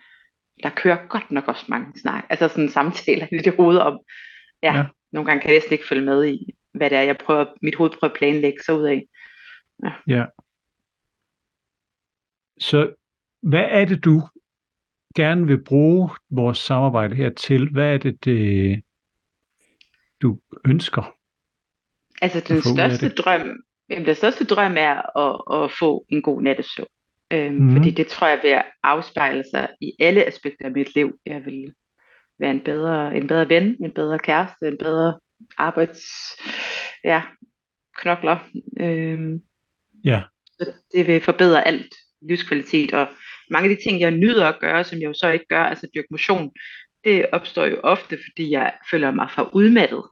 der 0.62 0.70
kører 0.70 1.06
godt 1.08 1.30
nok 1.30 1.48
også 1.48 1.64
mange 1.68 2.00
snak, 2.00 2.26
altså 2.30 2.48
sådan 2.48 2.68
samtaler 2.68 3.26
i 3.32 3.38
det 3.38 3.56
hoved 3.56 3.78
om, 3.78 3.98
ja, 4.62 4.76
ja, 4.76 4.86
nogle 5.12 5.26
gange 5.26 5.40
kan 5.40 5.50
jeg 5.50 5.56
næsten 5.56 5.72
ikke 5.72 5.88
følge 5.88 6.04
med 6.04 6.26
i, 6.26 6.54
hvad 6.74 6.90
det 6.90 6.98
er, 6.98 7.02
jeg 7.02 7.18
prøver, 7.18 7.46
mit 7.62 7.74
hoved 7.74 7.90
prøver 7.90 8.12
at 8.12 8.18
planlægge 8.18 8.62
sig 8.62 8.74
ud 8.74 8.84
af. 8.84 9.06
Ja. 9.84 9.92
ja. 10.06 10.24
Så 12.58 12.94
hvad 13.42 13.64
er 13.68 13.84
det, 13.84 14.04
du 14.04 14.22
gerne 15.16 15.46
vil 15.46 15.64
bruge 15.64 16.10
vores 16.30 16.58
samarbejde 16.58 17.14
her 17.14 17.30
til? 17.30 17.70
Hvad 17.72 17.94
er 17.94 17.98
det, 17.98 18.24
det 18.24 18.82
du 20.22 20.40
ønsker? 20.66 21.16
Altså 22.22 22.40
den 22.40 22.62
største 22.62 23.08
drøm 23.08 23.62
Jamen, 23.90 24.06
den 24.06 24.14
største 24.14 24.44
drøm 24.44 24.76
er 24.76 25.18
at, 25.18 25.62
at 25.64 25.72
få 25.78 26.06
en 26.08 26.22
god 26.22 26.42
nattesøvn. 26.42 26.88
Øhm, 27.32 27.54
mm. 27.54 27.72
Fordi 27.72 27.90
det 27.90 28.06
tror 28.06 28.26
jeg 28.26 28.40
vil 28.42 28.62
afspejle 28.82 29.44
sig 29.50 29.68
i 29.80 29.92
alle 29.98 30.24
aspekter 30.24 30.64
af 30.64 30.72
mit 30.72 30.94
liv. 30.94 31.18
Jeg 31.26 31.44
vil 31.44 31.74
være 32.38 32.50
en 32.50 32.60
bedre, 32.60 33.16
en 33.16 33.26
bedre 33.26 33.48
ven, 33.48 33.76
en 33.84 33.92
bedre 33.92 34.18
kæreste, 34.18 34.68
en 34.68 34.78
bedre 34.78 35.18
arbejds... 35.56 36.02
Ja, 37.04 37.22
knokler. 37.96 38.38
Øhm, 38.80 39.42
ja. 40.04 40.22
Så 40.46 40.72
det 40.92 41.06
vil 41.06 41.20
forbedre 41.20 41.66
alt 41.66 41.94
livskvalitet, 42.22 42.94
og 42.94 43.08
mange 43.50 43.70
af 43.70 43.76
de 43.76 43.82
ting, 43.82 44.00
jeg 44.00 44.10
nyder 44.10 44.46
at 44.46 44.60
gøre, 44.60 44.84
som 44.84 44.98
jeg 44.98 45.06
jo 45.06 45.14
så 45.14 45.30
ikke 45.30 45.46
gør, 45.48 45.62
altså 45.62 45.88
dyrke 45.94 46.08
motion, 46.10 46.50
det 47.04 47.26
opstår 47.32 47.64
jo 47.64 47.80
ofte, 47.82 48.18
fordi 48.28 48.50
jeg 48.50 48.72
føler 48.90 49.10
mig 49.10 49.28
for 49.34 49.50
udmattet. 49.54 50.02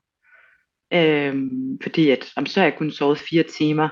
Øhm, 0.92 1.78
fordi 1.82 2.10
at, 2.10 2.32
om 2.36 2.46
så 2.46 2.60
har 2.60 2.66
jeg 2.66 2.78
kun 2.78 2.90
sovet 2.90 3.18
fire 3.18 3.42
timer, 3.42 3.88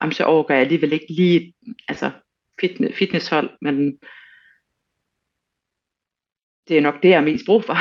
om 0.00 0.12
så 0.12 0.24
overgår 0.24 0.54
jeg 0.54 0.62
alligevel 0.62 0.92
ikke 0.92 1.12
lige 1.12 1.54
altså 1.88 2.10
fitness, 2.60 2.98
fitnesshold, 2.98 3.50
men 3.60 3.98
det 6.68 6.78
er 6.78 6.80
nok 6.80 7.02
det, 7.02 7.08
jeg 7.08 7.16
er 7.16 7.24
mest 7.24 7.46
brug 7.46 7.64
for. 7.64 7.76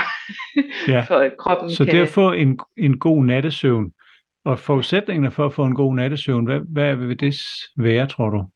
Ja. 0.92 1.02
for 1.10 1.30
kroppen 1.40 1.72
så 1.72 1.86
kan... 1.86 1.96
det 1.96 2.02
at 2.02 2.10
få 2.10 2.32
en, 2.32 2.60
en 2.78 3.00
god 3.00 3.26
nattesøvn, 3.26 3.94
Og 4.46 4.60
forudsætningerne 4.60 5.32
for 5.32 5.46
at 5.46 5.54
få 5.54 5.66
en 5.66 5.76
god 5.76 5.96
nattesøvn, 5.96 6.46
hvad, 6.46 6.60
hvad 6.60 6.96
vil 6.96 7.20
det 7.20 7.36
være, 7.78 8.08
tror 8.08 8.30
du? 8.30 8.50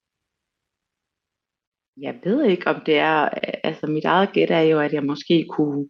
Jeg 1.98 2.20
ved 2.24 2.46
ikke, 2.46 2.68
om 2.68 2.82
det 2.86 2.98
er, 2.98 3.30
altså 3.64 3.88
mit 3.88 4.06
eget 4.06 4.32
gæt 4.34 4.52
er 4.52 4.62
jo, 4.62 4.80
at 4.80 4.94
jeg 4.94 5.04
måske 5.04 5.46
kunne 5.50 5.90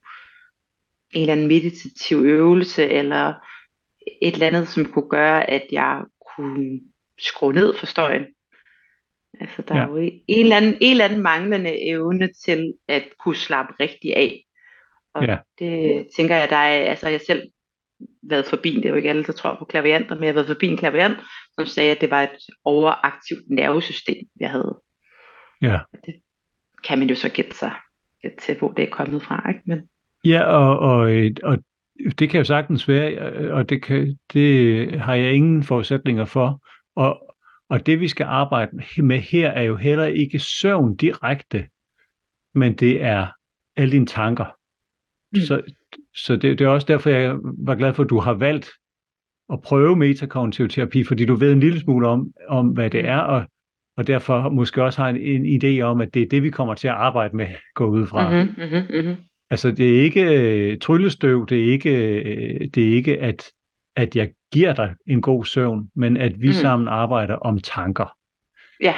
en 1.12 1.22
eller 1.22 1.34
anden 1.34 1.48
meditativ 1.48 2.18
øvelse, 2.18 2.90
eller 2.90 3.34
et 4.22 4.34
eller 4.34 4.48
andet, 4.48 4.68
som 4.68 4.86
kunne 4.86 5.10
gøre, 5.10 5.50
at 5.50 5.68
jeg 5.72 6.04
kunne 6.36 6.82
skrue 7.20 7.54
ned 7.54 7.78
for 7.78 7.86
støjen. 7.86 8.26
Altså 9.40 9.62
der 9.62 9.76
ja. 9.76 9.84
er 9.84 9.88
jo 9.88 9.98
en 9.98 10.22
eller, 10.28 10.58
anden, 10.58 10.78
en 10.82 10.92
eller 10.92 11.06
anden 11.06 11.22
manglende 11.22 11.90
evne 11.90 12.30
til 12.46 12.74
at 12.88 13.04
kunne 13.20 13.36
slappe 13.36 13.74
rigtig 13.80 14.16
af. 14.16 14.44
Og 15.14 15.26
ja. 15.26 15.38
det 15.60 16.08
tænker 16.16 16.36
jeg, 16.36 16.50
der 16.50 16.56
er, 16.56 16.90
altså 16.90 17.10
jeg 17.10 17.22
selv 17.22 17.52
været 18.24 18.46
forbi, 18.46 18.76
det 18.76 18.86
er 18.86 18.90
jo 18.90 18.96
ikke 18.96 19.10
alle, 19.10 19.24
der 19.24 19.34
tror 19.34 19.56
på 19.60 19.66
klavianter, 19.66 20.16
men 20.16 20.24
jeg 20.24 20.30
har 20.30 20.34
været 20.34 20.48
forbi 20.48 20.68
en 20.68 20.78
klaviant, 20.78 21.18
som 21.60 21.66
sagde, 21.66 21.92
at 21.92 22.02
det 22.02 22.12
var 22.12 22.24
et 22.24 22.38
overaktivt 22.64 23.50
nervesystem, 23.50 24.28
jeg 24.40 24.50
havde. 24.50 24.82
Ja. 25.62 25.80
Det 26.06 26.16
kan 26.84 27.00
man 27.00 27.10
jo 27.10 27.16
så 27.16 27.30
gætte 27.30 27.58
sig 27.58 27.74
til, 28.40 28.58
hvor 28.58 28.72
det 28.72 28.84
er 28.84 28.90
kommet 28.90 29.24
fra, 29.24 29.50
ikke? 29.50 29.62
Men... 29.66 29.90
Ja, 30.26 30.44
og, 30.44 30.80
og, 30.80 31.12
og 31.44 31.58
det 32.20 32.30
kan 32.30 32.38
jo 32.38 32.44
sagtens 32.44 32.88
være, 32.88 33.52
og 33.52 33.70
det, 33.70 33.84
kan, 33.84 34.18
det 34.34 35.02
har 35.02 35.16
jeg 35.16 35.34
ingen 35.34 35.64
forudsætninger 35.64 36.26
for. 36.26 36.62
Og, 36.96 37.36
og 37.70 37.86
det 37.86 38.00
vi 38.00 38.08
skal 38.08 38.26
arbejde 38.26 38.72
med 38.98 39.20
her 39.20 39.50
er 39.50 39.64
jo 39.64 39.76
heller 39.76 40.06
ikke 40.06 40.40
søvn 40.40 40.96
direkte, 40.96 41.68
men 42.56 42.74
det 42.74 43.04
er 43.04 43.28
alle 43.76 43.92
dine 43.92 44.06
tanker. 44.06 44.46
Mm. 45.34 45.40
Så, 45.40 45.62
så 46.16 46.36
det, 46.36 46.60
det 46.60 46.66
er 46.66 46.70
også 46.70 46.88
derfor, 46.88 47.10
jeg 47.10 47.36
var 47.42 47.76
glad 47.76 47.94
for, 47.94 48.04
at 48.04 48.10
du 48.10 48.20
har 48.20 48.34
valgt 48.34 48.72
at 49.54 49.62
prøve 49.62 49.96
metakognitiv 49.96 50.70
terapi, 50.70 51.04
fordi 51.04 51.26
du 51.26 51.36
ved 51.36 51.52
en 51.52 51.60
lille 51.60 51.80
smule 51.80 52.08
om, 52.08 52.32
om 52.48 52.68
hvad 52.68 52.90
det 52.90 53.06
er, 53.06 53.20
og, 53.20 53.46
og 53.98 54.08
derfor 54.08 54.50
måske 54.50 54.84
også 54.84 55.02
har 55.02 55.10
en, 55.10 55.18
en 55.18 55.64
idé 55.64 55.82
om, 55.82 56.02
at 56.02 56.14
det 56.14 56.22
er 56.22 56.28
det, 56.28 56.44
vi 56.44 56.50
kommer 56.50 56.74
til 56.74 56.88
at 56.88 56.94
arbejde 56.94 57.36
med, 57.36 57.48
gå 57.76 57.86
ud 57.86 58.08
fra. 58.08 58.30
Mm-hmm, 58.30 58.64
mm-hmm, 58.64 58.96
mm-hmm. 58.96 59.24
Altså, 59.54 59.72
det 59.72 59.98
er 59.98 60.02
ikke 60.02 60.24
uh, 60.72 60.80
tryllestøv, 60.80 61.46
det 61.50 61.60
er 61.60 61.72
ikke, 61.72 61.90
uh, 61.90 62.68
det 62.74 62.90
er 62.90 62.96
ikke 62.96 63.22
at, 63.22 63.52
at 63.96 64.16
jeg 64.16 64.32
giver 64.54 64.74
dig 64.74 64.96
en 65.08 65.22
god 65.22 65.46
søvn, 65.46 65.90
men 65.96 66.18
at 66.18 66.42
vi 66.42 66.48
mm. 66.48 66.54
sammen 66.54 66.88
arbejder 66.88 67.36
om 67.36 67.60
tanker. 67.60 68.18
Ja. 68.82 68.96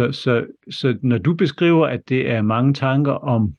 Så, 0.00 0.12
så, 0.12 0.46
så 0.70 0.98
når 1.02 1.18
du 1.18 1.34
beskriver, 1.34 1.86
at 1.86 2.08
det 2.08 2.30
er 2.30 2.42
mange 2.42 2.74
tanker 2.74 3.12
om, 3.12 3.54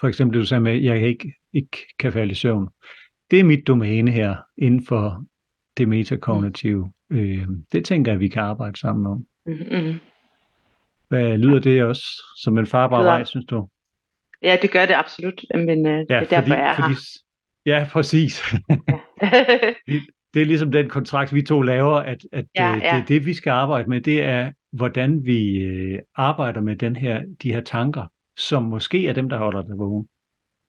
for 0.00 0.08
eksempel 0.08 0.34
det 0.34 0.42
du 0.42 0.46
sagde 0.46 0.60
med, 0.60 0.72
at 0.72 0.84
jeg 0.84 1.02
ikke, 1.02 1.34
ikke 1.52 1.86
kan 1.98 2.12
falde 2.12 2.32
i 2.32 2.34
søvn, 2.34 2.68
det 3.30 3.40
er 3.40 3.44
mit 3.44 3.66
domæne 3.66 4.10
her 4.10 4.36
inden 4.58 4.86
for 4.86 5.24
det 5.76 5.88
metakognitive. 5.88 6.92
Mm. 7.10 7.16
Øh, 7.16 7.48
det 7.72 7.84
tænker 7.84 8.12
jeg, 8.12 8.20
vi 8.20 8.28
kan 8.28 8.42
arbejde 8.42 8.78
sammen 8.78 9.06
om. 9.06 9.26
Mm-hmm. 9.46 10.00
Hvad 11.08 11.38
lyder 11.38 11.58
det 11.58 11.84
også 11.84 12.04
som 12.36 12.58
en 12.58 12.66
farbar 12.66 13.02
vej, 13.02 13.24
synes 13.24 13.46
du? 13.46 13.68
Ja, 14.42 14.56
det 14.62 14.70
gør 14.70 14.86
det 14.86 14.94
absolut, 14.94 15.44
men 15.54 15.86
øh, 15.86 16.06
ja, 16.10 16.20
det 16.20 16.32
er 16.32 16.40
derfor, 16.40 16.42
fordi, 16.42 16.50
jeg 16.50 16.70
er 16.70 16.74
fordi, 16.74 16.94
her. 16.94 17.78
Ja, 17.78 17.88
præcis. 17.92 18.42
det, 19.88 20.02
det 20.34 20.42
er 20.42 20.46
ligesom 20.46 20.72
den 20.72 20.88
kontrakt, 20.88 21.34
vi 21.34 21.42
to 21.42 21.62
laver, 21.62 21.96
at, 21.96 22.26
at 22.32 22.44
ja, 22.56 22.76
øh, 22.76 22.82
ja. 22.82 22.96
det, 22.96 23.08
det, 23.08 23.26
vi 23.26 23.34
skal 23.34 23.50
arbejde 23.50 23.90
med, 23.90 24.00
det 24.00 24.22
er, 24.22 24.52
hvordan 24.72 25.24
vi 25.24 25.58
øh, 25.58 25.98
arbejder 26.14 26.60
med 26.60 26.76
den 26.76 26.96
her, 26.96 27.22
de 27.42 27.52
her 27.52 27.60
tanker, 27.60 28.06
som 28.38 28.62
måske 28.62 29.08
er 29.08 29.12
dem, 29.12 29.28
der 29.28 29.38
holder 29.38 29.62
dig 29.62 29.78
vågen. 29.78 30.08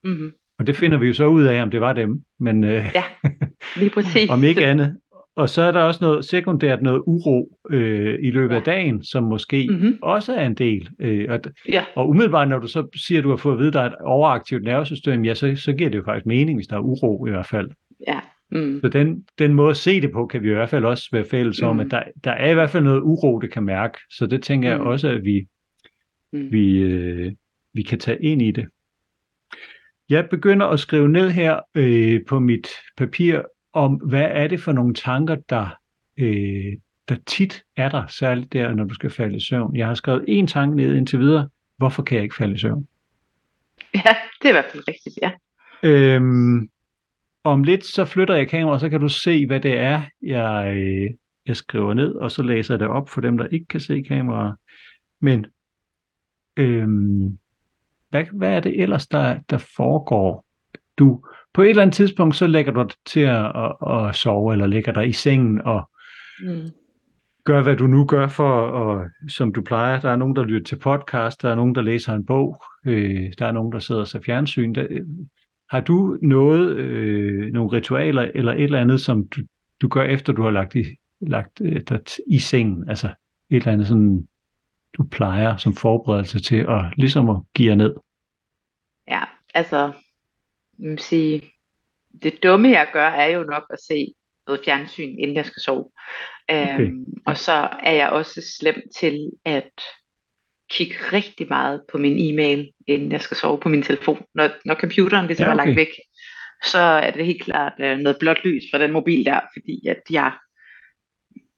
Mm-hmm. 0.04 0.32
Og 0.58 0.66
det 0.66 0.76
finder 0.76 0.98
vi 0.98 1.06
jo 1.06 1.14
så 1.14 1.26
ud 1.26 1.44
af, 1.44 1.62
om 1.62 1.70
det 1.70 1.80
var 1.80 1.92
dem. 1.92 2.22
Men, 2.40 2.64
øh, 2.64 2.90
ja, 2.94 3.04
lige 3.76 3.90
præcis. 3.96 4.30
om 4.30 4.44
ikke 4.44 4.66
andet. 4.66 4.98
Og 5.40 5.48
så 5.48 5.62
er 5.62 5.72
der 5.72 5.80
også 5.80 5.98
noget 6.02 6.24
sekundært, 6.24 6.82
noget 6.82 7.02
uro 7.06 7.58
øh, 7.70 8.18
i 8.22 8.30
løbet 8.30 8.54
af 8.54 8.62
dagen, 8.62 9.04
som 9.04 9.24
måske 9.24 9.66
mm-hmm. 9.70 9.98
også 10.02 10.34
er 10.34 10.46
en 10.46 10.54
del. 10.54 10.88
Øh, 10.98 11.26
og, 11.28 11.40
ja. 11.68 11.84
og 11.96 12.08
umiddelbart, 12.08 12.48
når 12.48 12.58
du 12.58 12.66
så 12.66 12.86
siger, 13.06 13.18
at 13.18 13.24
du 13.24 13.30
har 13.30 13.36
fået 13.36 13.52
at 13.52 13.58
vide, 13.58 13.68
at 13.68 13.74
der 13.74 13.80
er 13.80 13.86
et 13.86 13.94
overaktivt 14.04 14.62
nervesystem, 14.62 15.24
ja, 15.24 15.34
så, 15.34 15.56
så 15.56 15.72
giver 15.72 15.90
det 15.90 15.98
jo 15.98 16.04
faktisk 16.04 16.26
mening, 16.26 16.58
hvis 16.58 16.66
der 16.66 16.76
er 16.76 16.80
uro 16.80 17.26
i 17.26 17.30
hvert 17.30 17.46
fald. 17.46 17.70
Ja. 18.08 18.20
Mm. 18.50 18.80
Så 18.80 18.88
den, 18.88 19.24
den 19.38 19.54
måde 19.54 19.70
at 19.70 19.76
se 19.76 20.00
det 20.00 20.12
på, 20.12 20.26
kan 20.26 20.42
vi 20.42 20.50
i 20.50 20.54
hvert 20.54 20.70
fald 20.70 20.84
også 20.84 21.08
være 21.12 21.24
fælles 21.24 21.62
mm. 21.62 21.68
om, 21.68 21.80
at 21.80 21.90
der, 21.90 22.02
der 22.24 22.30
er 22.30 22.50
i 22.50 22.54
hvert 22.54 22.70
fald 22.70 22.84
noget 22.84 23.00
uro, 23.00 23.38
det 23.38 23.52
kan 23.52 23.62
mærke. 23.62 23.98
Så 24.10 24.26
det 24.26 24.42
tænker 24.42 24.68
mm. 24.68 24.80
jeg 24.80 24.86
også, 24.86 25.08
at 25.08 25.24
vi, 25.24 25.46
mm. 26.32 26.52
vi, 26.52 26.78
øh, 26.78 27.32
vi 27.74 27.82
kan 27.82 27.98
tage 27.98 28.22
ind 28.22 28.42
i 28.42 28.50
det. 28.50 28.66
Jeg 30.08 30.28
begynder 30.30 30.66
at 30.66 30.80
skrive 30.80 31.08
ned 31.08 31.30
her 31.30 31.60
øh, 31.74 32.20
på 32.28 32.38
mit 32.38 32.68
papir, 32.96 33.42
om 33.72 33.94
hvad 33.94 34.28
er 34.30 34.48
det 34.48 34.60
for 34.60 34.72
nogle 34.72 34.94
tanker, 34.94 35.34
der, 35.48 35.68
øh, 36.16 36.72
der 37.08 37.16
tit 37.26 37.64
er 37.76 37.88
der, 37.88 38.06
særligt 38.06 38.52
der, 38.52 38.74
når 38.74 38.84
du 38.84 38.94
skal 38.94 39.10
falde 39.10 39.36
i 39.36 39.40
søvn. 39.40 39.76
Jeg 39.76 39.86
har 39.86 39.94
skrevet 39.94 40.24
en 40.28 40.46
tanke 40.46 40.76
ned 40.76 40.94
indtil 40.94 41.18
videre. 41.18 41.48
Hvorfor 41.76 42.02
kan 42.02 42.16
jeg 42.16 42.22
ikke 42.22 42.36
falde 42.36 42.54
i 42.54 42.58
søvn? 42.58 42.88
Ja, 43.94 44.16
det 44.42 44.44
er 44.44 44.48
i 44.48 44.52
hvert 44.52 44.70
fald 44.72 44.88
rigtigt, 44.88 45.18
ja. 45.22 45.30
Øhm, 45.82 46.70
om 47.44 47.64
lidt, 47.64 47.84
så 47.84 48.04
flytter 48.04 48.34
jeg 48.34 48.48
kameraet, 48.48 48.80
så 48.80 48.88
kan 48.88 49.00
du 49.00 49.08
se, 49.08 49.46
hvad 49.46 49.60
det 49.60 49.78
er, 49.78 50.02
jeg, 50.22 50.72
øh, 50.76 51.10
jeg 51.46 51.56
skriver 51.56 51.94
ned, 51.94 52.14
og 52.14 52.30
så 52.30 52.42
læser 52.42 52.74
jeg 52.74 52.80
det 52.80 52.88
op 52.88 53.08
for 53.08 53.20
dem, 53.20 53.38
der 53.38 53.46
ikke 53.46 53.66
kan 53.66 53.80
se 53.80 54.02
kameraet. 54.02 54.56
Men 55.20 55.46
øhm, 56.56 57.38
hvad, 58.08 58.24
hvad 58.32 58.50
er 58.50 58.60
det 58.60 58.82
ellers, 58.82 59.06
der, 59.06 59.40
der 59.50 59.58
foregår? 59.76 60.44
Du, 61.00 61.24
på 61.54 61.62
et 61.62 61.70
eller 61.70 61.82
andet 61.82 61.94
tidspunkt, 61.94 62.36
så 62.36 62.46
lægger 62.46 62.72
du 62.72 62.82
dig 62.82 62.90
til 63.06 63.20
at, 63.20 63.52
at, 63.56 64.08
at 64.08 64.16
sove, 64.16 64.52
eller 64.52 64.66
lægger 64.66 64.92
dig 64.92 65.08
i 65.08 65.12
sengen 65.12 65.60
og 65.60 65.90
mm. 66.42 66.70
gør, 67.44 67.62
hvad 67.62 67.76
du 67.76 67.86
nu 67.86 68.04
gør 68.04 68.28
for, 68.28 68.60
og, 68.60 69.06
som 69.28 69.52
du 69.52 69.62
plejer. 69.62 70.00
Der 70.00 70.10
er 70.10 70.16
nogen, 70.16 70.36
der 70.36 70.44
lytter 70.44 70.64
til 70.64 70.78
podcast, 70.78 71.42
der 71.42 71.50
er 71.50 71.54
nogen, 71.54 71.74
der 71.74 71.82
læser 71.82 72.14
en 72.14 72.26
bog, 72.26 72.62
øh, 72.86 73.32
der 73.38 73.46
er 73.46 73.52
nogen, 73.52 73.72
der 73.72 73.78
sidder 73.78 74.00
og 74.00 74.08
ser 74.08 74.20
fjernsyn. 74.20 74.74
Der, 74.74 74.86
har 75.70 75.80
du 75.80 76.18
noget, 76.22 76.76
øh, 76.76 77.52
nogle 77.52 77.72
ritualer 77.72 78.30
eller 78.34 78.52
et 78.52 78.64
eller 78.64 78.80
andet, 78.80 79.00
som 79.00 79.28
du, 79.28 79.40
du 79.82 79.88
gør 79.88 80.02
efter, 80.02 80.32
du 80.32 80.42
har 80.42 80.50
lagt, 80.50 80.74
i, 80.74 80.84
lagt 81.20 81.60
øh, 81.60 81.82
dig 81.88 82.00
i 82.26 82.38
sengen? 82.38 82.88
Altså 82.88 83.06
et 83.50 83.56
eller 83.56 83.72
andet, 83.72 83.86
sådan, 83.86 84.28
du 84.98 85.04
plejer 85.04 85.56
som 85.56 85.74
forberedelse 85.74 86.40
til 86.40 86.66
at 86.68 86.84
ligesom 86.96 87.30
at 87.30 87.36
give 87.54 87.76
ned? 87.76 87.94
Ja, 89.08 89.22
altså 89.54 89.92
man 90.82 90.98
sige, 90.98 91.52
det 92.22 92.42
dumme 92.42 92.70
jeg 92.70 92.88
gør, 92.92 93.08
er 93.08 93.26
jo 93.26 93.42
nok 93.42 93.66
at 93.70 93.78
se 93.88 94.14
noget 94.46 94.64
fjernsyn, 94.64 95.18
inden 95.18 95.36
jeg 95.36 95.46
skal 95.46 95.62
sove. 95.62 95.90
Okay. 96.48 96.80
Øhm, 96.80 97.04
og 97.26 97.36
så 97.36 97.68
er 97.82 97.92
jeg 97.92 98.10
også 98.10 98.54
slem 98.58 98.82
til 99.00 99.30
at 99.44 99.70
kigge 100.70 100.96
rigtig 101.12 101.46
meget 101.48 101.82
på 101.92 101.98
min 101.98 102.16
e-mail, 102.18 102.72
inden 102.86 103.12
jeg 103.12 103.20
skal 103.20 103.36
sove 103.36 103.60
på 103.60 103.68
min 103.68 103.82
telefon. 103.82 104.24
Når, 104.34 104.50
når 104.64 104.74
computeren 104.74 105.26
ligesom 105.26 105.46
ja, 105.46 105.52
okay. 105.52 105.60
er 105.60 105.66
lagt 105.66 105.76
væk, 105.76 105.88
så 106.64 106.78
er 106.78 107.10
det 107.10 107.26
helt 107.26 107.42
klart 107.42 107.72
uh, 107.78 107.98
noget 107.98 108.16
blåt 108.20 108.44
lys 108.44 108.62
fra 108.72 108.78
den 108.78 108.92
mobil 108.92 109.24
der, 109.24 109.40
fordi 109.52 109.86
at 109.86 110.02
jeg, 110.10 110.32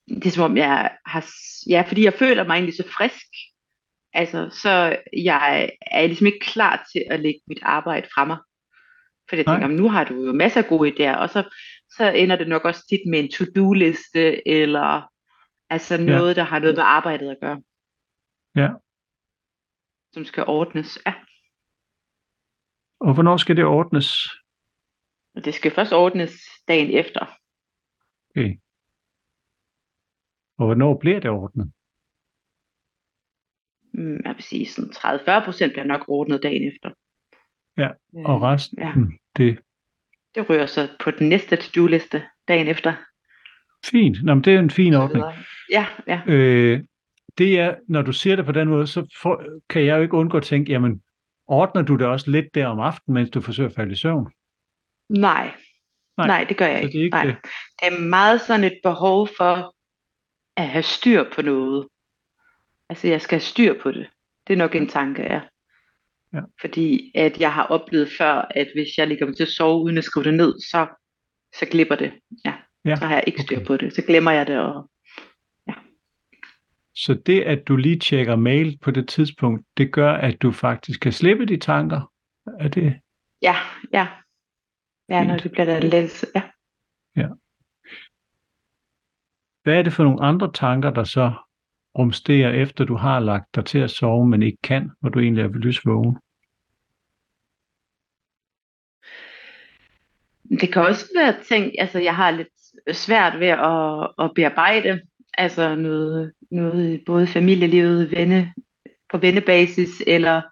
det 0.08 0.26
er 0.26 0.30
som 0.30 0.50
om 0.50 0.56
jeg 0.56 0.96
har, 1.06 1.26
ja, 1.68 1.84
fordi 1.88 2.04
jeg 2.04 2.14
føler 2.14 2.44
mig 2.44 2.54
egentlig 2.54 2.76
så 2.76 2.88
frisk, 2.96 3.26
altså 4.12 4.58
så 4.62 4.96
jeg 5.16 5.70
er 5.86 6.06
ligesom 6.06 6.26
ikke 6.26 6.40
klar 6.40 6.86
til 6.92 7.04
at 7.10 7.20
lægge 7.20 7.40
mit 7.46 7.58
arbejde 7.62 8.08
fra 8.14 8.24
mig. 8.24 8.38
For 9.28 9.36
jeg 9.36 9.46
tænker, 9.46 9.66
nu 9.66 9.88
har 9.88 10.04
du 10.04 10.14
jo 10.26 10.32
masser 10.32 10.62
af 10.62 10.68
gode 10.68 10.90
idéer, 10.90 11.16
og 11.16 11.30
så, 11.30 11.54
så 11.96 12.12
ender 12.12 12.36
det 12.36 12.48
nok 12.48 12.64
også 12.64 12.86
tit 12.88 13.00
med 13.10 13.18
en 13.18 13.30
to-do-liste, 13.30 14.48
eller 14.48 15.12
altså 15.70 15.96
noget, 15.96 16.36
ja. 16.36 16.40
der 16.40 16.46
har 16.46 16.58
noget 16.58 16.76
med 16.76 16.84
arbejdet 16.84 17.30
at 17.30 17.40
gøre. 17.40 17.62
Ja. 18.56 18.68
Som 20.12 20.24
skal 20.24 20.44
ordnes, 20.46 20.98
ja. 21.06 21.14
Og 23.00 23.14
hvornår 23.14 23.36
skal 23.36 23.56
det 23.56 23.64
ordnes? 23.64 24.28
Det 25.44 25.54
skal 25.54 25.70
først 25.70 25.92
ordnes 25.92 26.32
dagen 26.68 26.90
efter. 26.90 27.38
Okay. 28.30 28.56
Og 30.58 30.66
hvornår 30.66 30.98
bliver 30.98 31.20
det 31.20 31.30
ordnet? 31.30 31.72
Mm, 33.94 34.20
jeg 34.24 34.34
vil 34.34 34.42
sige, 34.42 34.66
sådan 34.66 34.90
30-40 34.90 35.44
procent 35.44 35.72
bliver 35.72 35.84
nok 35.84 36.04
ordnet 36.08 36.42
dagen 36.42 36.72
efter. 36.72 36.90
Ja, 37.78 37.88
og 38.14 38.36
øh, 38.36 38.42
resten, 38.42 38.78
ja. 38.78 38.92
det... 39.36 39.58
Det 40.34 40.50
ryger 40.50 40.66
så 40.66 40.88
på 41.00 41.10
den 41.10 41.28
næste 41.28 41.56
to-do-liste 41.56 42.22
dagen 42.48 42.68
efter. 42.68 42.94
Fint. 43.84 44.24
Nå, 44.24 44.34
men 44.34 44.44
det 44.44 44.54
er 44.54 44.58
en 44.58 44.70
fin 44.70 44.94
ordning. 44.94 45.24
Ja, 45.70 45.86
ja. 46.06 46.20
Øh, 46.26 46.80
det 47.38 47.60
er, 47.60 47.74
når 47.88 48.02
du 48.02 48.12
siger 48.12 48.36
det 48.36 48.46
på 48.46 48.52
den 48.52 48.68
måde, 48.68 48.86
så 48.86 49.16
for, 49.22 49.44
kan 49.68 49.84
jeg 49.86 49.96
jo 49.96 50.02
ikke 50.02 50.14
undgå 50.14 50.36
at 50.36 50.42
tænke, 50.42 50.72
jamen, 50.72 51.02
ordner 51.46 51.82
du 51.82 51.96
det 51.96 52.06
også 52.06 52.30
lidt 52.30 52.54
der 52.54 52.66
om 52.66 52.80
aftenen, 52.80 53.14
mens 53.14 53.30
du 53.30 53.40
forsøger 53.40 53.68
at 53.68 53.74
falde 53.74 53.92
i 53.92 53.96
søvn? 53.96 54.32
Nej. 55.08 55.54
Nej, 56.16 56.26
Nej 56.26 56.44
det 56.44 56.56
gør 56.56 56.66
jeg 56.66 56.82
ikke. 56.82 56.92
Det 56.92 57.00
er, 57.00 57.04
ikke 57.04 57.16
Nej. 57.16 57.24
Det. 57.24 57.36
det 57.80 57.88
er 57.88 58.00
meget 58.00 58.40
sådan 58.40 58.64
et 58.64 58.80
behov 58.82 59.28
for 59.36 59.74
at 60.56 60.68
have 60.68 60.82
styr 60.82 61.24
på 61.34 61.42
noget. 61.42 61.88
Altså, 62.88 63.08
jeg 63.08 63.20
skal 63.20 63.36
have 63.36 63.42
styr 63.42 63.82
på 63.82 63.90
det. 63.90 64.08
Det 64.46 64.52
er 64.52 64.58
nok 64.58 64.74
en 64.74 64.88
tanke, 64.88 65.22
ja. 65.22 65.40
Ja. 66.34 66.40
Fordi 66.60 67.12
at 67.14 67.40
jeg 67.40 67.52
har 67.52 67.66
oplevet 67.66 68.08
før, 68.18 68.48
at 68.50 68.68
hvis 68.74 68.98
jeg 68.98 69.08
ligger 69.08 69.26
mig 69.26 69.36
til 69.36 69.42
at 69.42 69.48
sove 69.48 69.82
uden 69.82 69.98
at 69.98 70.04
skrive 70.04 70.24
det 70.24 70.34
ned, 70.34 70.60
så, 70.60 70.86
så 71.58 71.66
glipper 71.70 71.96
det. 71.96 72.12
Ja. 72.44 72.54
Ja. 72.84 72.96
Så 72.96 73.04
har 73.04 73.14
jeg 73.14 73.24
ikke 73.26 73.42
styr 73.42 73.56
okay. 73.56 73.66
på 73.66 73.76
det. 73.76 73.94
Så 73.94 74.02
glemmer 74.02 74.30
jeg 74.30 74.46
det. 74.46 74.58
Og, 74.58 74.90
ja. 75.68 75.74
Så 76.94 77.14
det, 77.14 77.42
at 77.42 77.68
du 77.68 77.76
lige 77.76 77.98
tjekker 77.98 78.36
mail 78.36 78.78
på 78.78 78.90
det 78.90 79.08
tidspunkt, 79.08 79.66
det 79.76 79.92
gør, 79.92 80.12
at 80.12 80.42
du 80.42 80.52
faktisk 80.52 81.00
kan 81.00 81.12
slippe 81.12 81.46
de 81.46 81.56
tanker? 81.56 82.12
Er 82.60 82.68
det? 82.68 83.00
Ja, 83.42 83.56
ja. 83.92 84.08
Ja, 85.08 85.24
når 85.24 85.36
det 85.36 85.50
bliver 85.50 85.64
der 85.64 85.80
lettelse, 85.80 86.26
ja. 86.34 86.42
Ja. 87.16 87.28
Hvad 89.62 89.78
er 89.78 89.82
det 89.82 89.92
for 89.92 90.04
nogle 90.04 90.22
andre 90.22 90.52
tanker, 90.52 90.90
der 90.90 91.04
så 91.04 91.32
rumsterer, 91.98 92.50
efter 92.50 92.84
du 92.84 92.96
har 92.96 93.20
lagt 93.20 93.54
dig 93.54 93.64
til 93.64 93.78
at 93.78 93.90
sove, 93.90 94.26
men 94.26 94.42
ikke 94.42 94.58
kan, 94.62 94.90
hvor 95.00 95.08
du 95.08 95.18
egentlig 95.20 95.44
er 95.44 95.48
lysvågen? 95.48 96.18
Det 100.60 100.72
kan 100.72 100.82
også 100.82 101.06
være 101.16 101.34
ting, 101.48 101.80
altså 101.80 101.98
jeg 101.98 102.16
har 102.16 102.30
lidt 102.30 102.48
svært 102.96 103.40
ved 103.40 103.46
at, 103.46 104.24
at 104.24 104.34
bearbejde, 104.34 105.00
altså 105.38 105.74
noget, 105.74 106.32
noget 106.50 107.02
både 107.06 107.26
familielivet, 107.26 108.10
venne, 108.10 108.52
på 109.10 109.18
vennebasis, 109.18 110.02
eller 110.06 110.42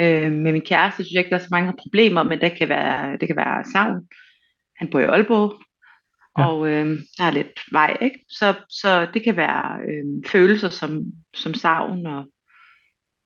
øh, 0.00 0.32
med 0.32 0.52
min 0.52 0.60
kæreste, 0.60 1.04
synes 1.04 1.12
jeg 1.12 1.18
ikke, 1.18 1.30
der 1.30 1.36
er 1.36 1.40
så 1.40 1.48
mange 1.50 1.72
problemer, 1.78 2.22
men 2.22 2.40
det 2.40 2.58
kan 2.58 2.68
være, 2.68 3.16
det 3.16 3.28
kan 3.28 3.36
være 3.36 3.64
savn. 3.72 4.08
Han 4.76 4.90
bor 4.90 5.00
i 5.00 5.04
Aalborg, 5.04 5.62
ja. 6.38 6.46
og 6.46 6.68
øh, 6.68 6.98
der 7.18 7.24
er 7.24 7.30
lidt 7.30 7.60
vej, 7.72 7.96
ikke? 8.00 8.24
Så, 8.28 8.54
så 8.68 9.06
det 9.14 9.24
kan 9.24 9.36
være 9.36 9.78
øh, 9.88 10.04
følelser 10.26 10.68
som, 10.68 11.02
som 11.34 11.54
savn 11.54 12.06
og, 12.06 12.24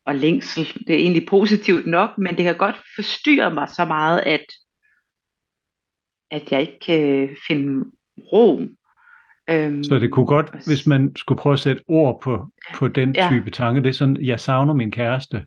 og 0.06 0.14
længsel. 0.14 0.64
Det 0.86 0.94
er 0.94 0.98
egentlig 0.98 1.26
positivt 1.26 1.86
nok, 1.86 2.18
men 2.18 2.36
det 2.36 2.44
kan 2.44 2.56
godt 2.56 2.76
forstyrre 2.94 3.54
mig 3.54 3.68
så 3.68 3.84
meget, 3.84 4.20
at 4.20 4.44
at 6.30 6.52
jeg 6.52 6.60
ikke 6.60 6.78
kan 6.86 7.36
finde 7.48 7.90
ro. 8.32 8.60
Øhm, 9.50 9.84
så 9.84 9.98
det 9.98 10.10
kunne 10.10 10.26
godt, 10.26 10.66
hvis 10.66 10.86
man 10.86 11.16
skulle 11.16 11.38
prøve 11.38 11.52
at 11.52 11.60
sætte 11.60 11.82
ord 11.88 12.20
på, 12.22 12.46
på 12.74 12.88
den 12.88 13.14
ja. 13.14 13.28
type 13.30 13.50
tanke, 13.50 13.82
det 13.82 13.88
er 13.88 13.92
sådan, 13.92 14.16
jeg 14.22 14.40
savner 14.40 14.74
min 14.74 14.90
kæreste. 14.90 15.46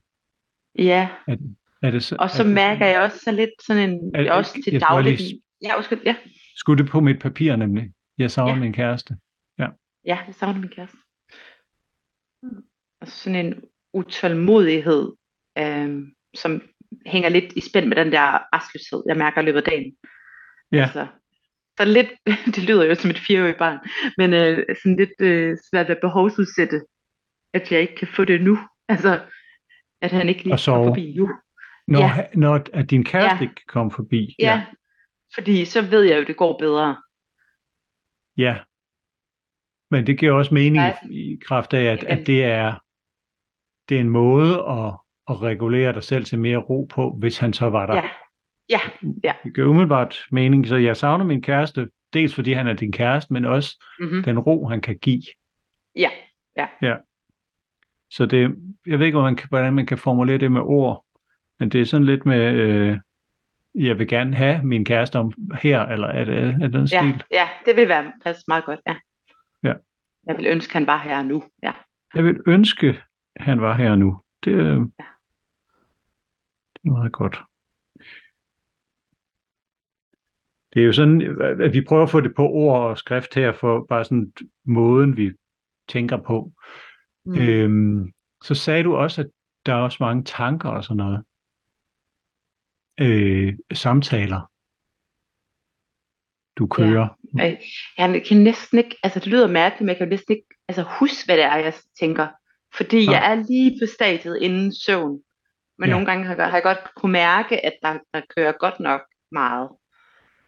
Ja. 0.78 1.10
Er, 1.28 1.36
er 1.84 1.92
det 1.92 2.04
så, 2.04 2.16
og 2.20 2.30
så 2.30 2.44
mærker 2.44 2.86
jeg 2.86 3.02
også 3.02 3.20
så 3.24 3.32
lidt 3.32 3.50
sådan 3.68 3.90
en, 3.90 4.16
er, 4.16 4.32
også 4.32 4.62
til 4.64 4.82
dagligt. 4.82 5.22
Lige, 5.22 5.42
ja, 5.64 5.76
undskyld, 5.76 6.00
ja. 6.06 6.16
Skulle 6.56 6.84
det 6.84 6.92
på 6.92 7.00
mit 7.00 7.20
papir 7.20 7.56
nemlig? 7.56 7.92
Jeg 8.18 8.32
savner 8.32 8.54
ja. 8.54 8.60
min 8.60 8.74
kæreste. 8.74 9.18
Ja. 9.60 9.68
Ja, 10.06 10.20
jeg 10.28 10.36
savner 10.36 10.60
min 10.60 10.70
kæreste. 10.70 10.98
Og 13.02 13.08
sådan 13.08 13.46
en 13.46 13.62
utålmodighed, 13.94 15.12
øhm, 15.58 16.12
som 16.36 16.62
hænger 17.06 17.30
lidt 17.30 17.54
i 17.56 17.62
spænd 17.62 17.86
med 17.86 17.96
den 17.96 18.12
der 18.12 18.56
restløshed, 18.56 19.04
jeg 19.08 19.18
mærker 19.18 19.42
i 19.42 19.46
løbet 19.46 19.58
af 19.58 19.64
dagen. 19.64 19.96
Ja. 20.72 20.84
Altså, 20.84 21.08
så 21.80 21.86
lidt, 21.86 22.10
det 22.56 22.64
lyder 22.64 22.86
jo 22.86 22.96
som 22.96 23.10
et 23.10 23.20
fireårigt 23.28 23.58
barn, 23.58 23.80
men 24.18 24.34
øh, 24.34 24.76
sådan 24.84 24.96
lidt 24.96 25.22
øh, 25.22 25.58
svært 25.70 25.90
at 25.90 25.98
behovsudsætte, 26.02 26.82
at 27.54 27.72
jeg 27.72 27.82
ikke 27.82 27.96
kan 27.96 28.08
få 28.08 28.26
det 28.26 28.42
nu. 28.42 28.60
Altså, 28.88 29.22
at 30.02 30.12
han 30.12 30.30
ikke 30.30 30.44
lige 30.44 30.58
kommer 30.66 30.90
forbi 30.90 31.14
nu. 31.18 31.30
Når, 31.88 32.00
ja. 32.00 32.26
når 32.34 32.62
at 32.74 32.90
din 32.90 33.04
kæreste 33.04 33.36
ja. 33.36 33.42
ikke 33.42 33.56
kan 33.56 33.68
komme 33.68 33.92
forbi. 33.92 34.36
Ja. 34.40 34.46
ja, 34.46 34.66
fordi 35.36 35.66
så 35.66 35.82
ved 35.82 36.04
jeg 36.04 36.16
jo, 36.16 36.22
at 36.22 36.28
det 36.28 36.38
går 36.38 36.58
bedre. 36.58 36.98
Ja, 38.38 38.60
men 39.92 40.08
det 40.08 40.20
giver 40.20 40.32
også 40.32 40.54
mening 40.54 40.84
ja. 40.84 40.94
i 41.10 41.40
kraft 41.48 41.74
af, 41.74 41.84
at, 41.84 42.04
at 42.04 42.28
det 42.28 42.44
er 42.44 42.80
det 43.90 43.96
er 43.98 44.02
en 44.02 44.10
måde 44.10 44.54
at, 44.54 44.94
at 45.30 45.42
regulere 45.42 45.94
dig 45.94 46.04
selv 46.04 46.26
til 46.26 46.40
mere 46.40 46.58
ro 46.58 46.88
på, 46.94 47.16
hvis 47.20 47.38
han 47.38 47.54
så 47.54 47.70
var 47.70 47.86
der. 47.86 47.96
Ja. 47.96 48.10
Ja, 48.70 48.80
ja. 49.24 49.34
Det 49.44 49.54
gør 49.54 49.66
umiddelbart 49.66 50.18
mening, 50.32 50.68
så 50.68 50.76
jeg 50.76 50.98
savner 50.98 51.26
min 51.26 51.42
kæreste, 51.42 51.90
dels 52.14 52.36
fordi 52.36 52.54
han 52.54 52.68
er 52.68 52.74
din 52.74 52.92
kæreste, 52.92 53.34
men 53.34 53.46
også 53.46 53.84
mm-hmm. 54.00 54.24
den 54.24 54.40
ro, 54.40 54.68
han 54.68 54.82
kan 54.82 54.98
give. 54.98 55.24
Ja, 55.96 56.10
ja. 56.58 56.68
ja. 56.82 56.96
Så 58.10 58.26
det, 58.26 58.56
jeg 58.86 59.00
ved 59.00 59.06
ikke, 59.06 59.16
hvordan 59.16 59.32
man, 59.32 59.36
kan, 59.36 59.50
hvordan 59.50 59.74
man 59.74 59.86
kan 59.86 59.98
formulere 59.98 60.38
det 60.38 60.52
med 60.52 60.62
ord, 60.62 61.06
men 61.60 61.70
det 61.70 61.82
er 61.82 61.86
sådan 61.86 62.06
lidt 62.06 62.26
med, 62.26 62.54
øh, 62.54 62.98
jeg 63.76 64.00
vil 64.00 64.08
gerne 64.08 64.36
have 64.36 64.64
min 64.64 64.86
kæreste 64.86 65.20
om 65.20 65.34
her, 65.62 65.82
eller 65.82 66.08
er 66.08 66.26
det, 66.26 66.38
er 66.38 66.68
det 66.68 66.76
en 66.76 66.86
ja, 66.86 66.86
stil? 66.86 67.24
Ja, 67.32 67.50
det 67.66 67.76
vil 67.76 67.88
være 67.88 68.12
passe 68.24 68.44
meget 68.48 68.66
godt, 68.66 68.80
ja. 68.88 68.96
ja. 69.64 69.74
Jeg 70.28 70.38
vil 70.38 70.48
ønske, 70.48 70.74
han 70.74 70.88
var 70.88 70.98
her 70.98 71.22
nu, 71.22 71.44
ja. 71.64 71.72
Jeg 72.16 72.24
vil 72.24 72.42
ønske, 72.48 73.02
han 73.38 73.62
var 73.62 73.76
her 73.76 73.96
nu. 73.96 74.22
Det, 74.46 74.52
ja. 74.52 75.06
det 76.74 76.86
er 76.86 76.92
meget 76.92 77.12
godt. 77.12 77.44
Det 80.74 80.82
er 80.82 80.86
jo 80.86 80.94
sådan, 80.94 81.42
at 81.62 81.74
vi 81.74 81.82
prøver 81.82 82.04
at 82.04 82.10
få 82.10 82.22
det 82.22 82.36
på 82.36 82.50
ord 82.50 82.90
og 82.90 82.98
skrift 82.98 83.36
her, 83.36 83.52
for 83.54 83.86
bare 83.90 84.06
sådan 84.06 84.34
måden, 84.66 85.18
vi 85.18 85.32
tænker 85.88 86.18
på. 86.18 86.52
Mm. 87.26 87.38
Øhm, 87.38 88.12
så 88.44 88.56
sagde 88.56 88.84
du 88.84 88.96
også, 88.96 89.22
at 89.22 89.28
der 89.66 89.74
er 89.74 89.82
også 89.82 89.98
mange 90.00 90.24
tanker 90.24 90.70
og 90.70 90.84
sådan 90.84 90.98
noget. 90.98 91.24
Øh, 93.02 93.54
samtaler, 93.74 94.42
du 96.58 96.68
kører. 96.68 97.08
Ja. 97.38 97.56
Jeg 97.98 98.24
kan 98.28 98.38
næsten 98.38 98.78
ikke, 98.78 98.96
altså 99.04 99.20
det 99.20 99.28
lyder 99.28 99.48
mærkeligt, 99.48 99.82
men 99.82 99.90
jeg 99.90 99.98
kan 99.98 100.08
næsten 100.08 100.36
ikke 100.36 100.48
altså, 100.68 100.84
huske, 101.00 101.26
hvad 101.26 101.38
det 101.38 101.46
er, 101.46 101.56
jeg 101.56 101.74
tænker. 102.00 102.28
Fordi 102.78 103.06
ja. 103.06 103.12
jeg 103.12 103.32
er 103.32 103.36
lige 103.36 103.80
på 103.82 103.86
stadiet 103.96 104.38
inden 104.42 104.74
søvn. 104.86 105.22
Men 105.78 105.90
ja. 105.90 105.94
nogle 105.94 106.06
gange 106.06 106.26
har 106.26 106.36
jeg, 106.36 106.46
har 106.46 106.58
jeg 106.58 106.64
godt 106.64 106.96
kunne 106.96 107.12
mærke, 107.12 107.66
at 107.66 107.74
der, 107.84 107.98
der 108.14 108.22
kører 108.36 108.52
godt 108.52 108.80
nok 108.80 109.02
meget. 109.32 109.70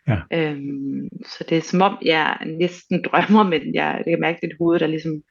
Ja. 0.07 0.17
Øhm, 0.33 1.09
så 1.25 1.45
det 1.49 1.57
er 1.57 1.61
som 1.61 1.81
om, 1.81 1.97
jeg 2.05 2.37
næsten 2.45 3.01
drømmer, 3.05 3.43
men 3.43 3.75
jeg, 3.75 4.01
det 4.05 4.11
kan 4.11 4.19
mærke, 4.19 4.35
at 4.35 4.49
det 4.49 4.57
hoved, 4.59 4.79
der 4.79 4.87
ligesom 4.87 5.23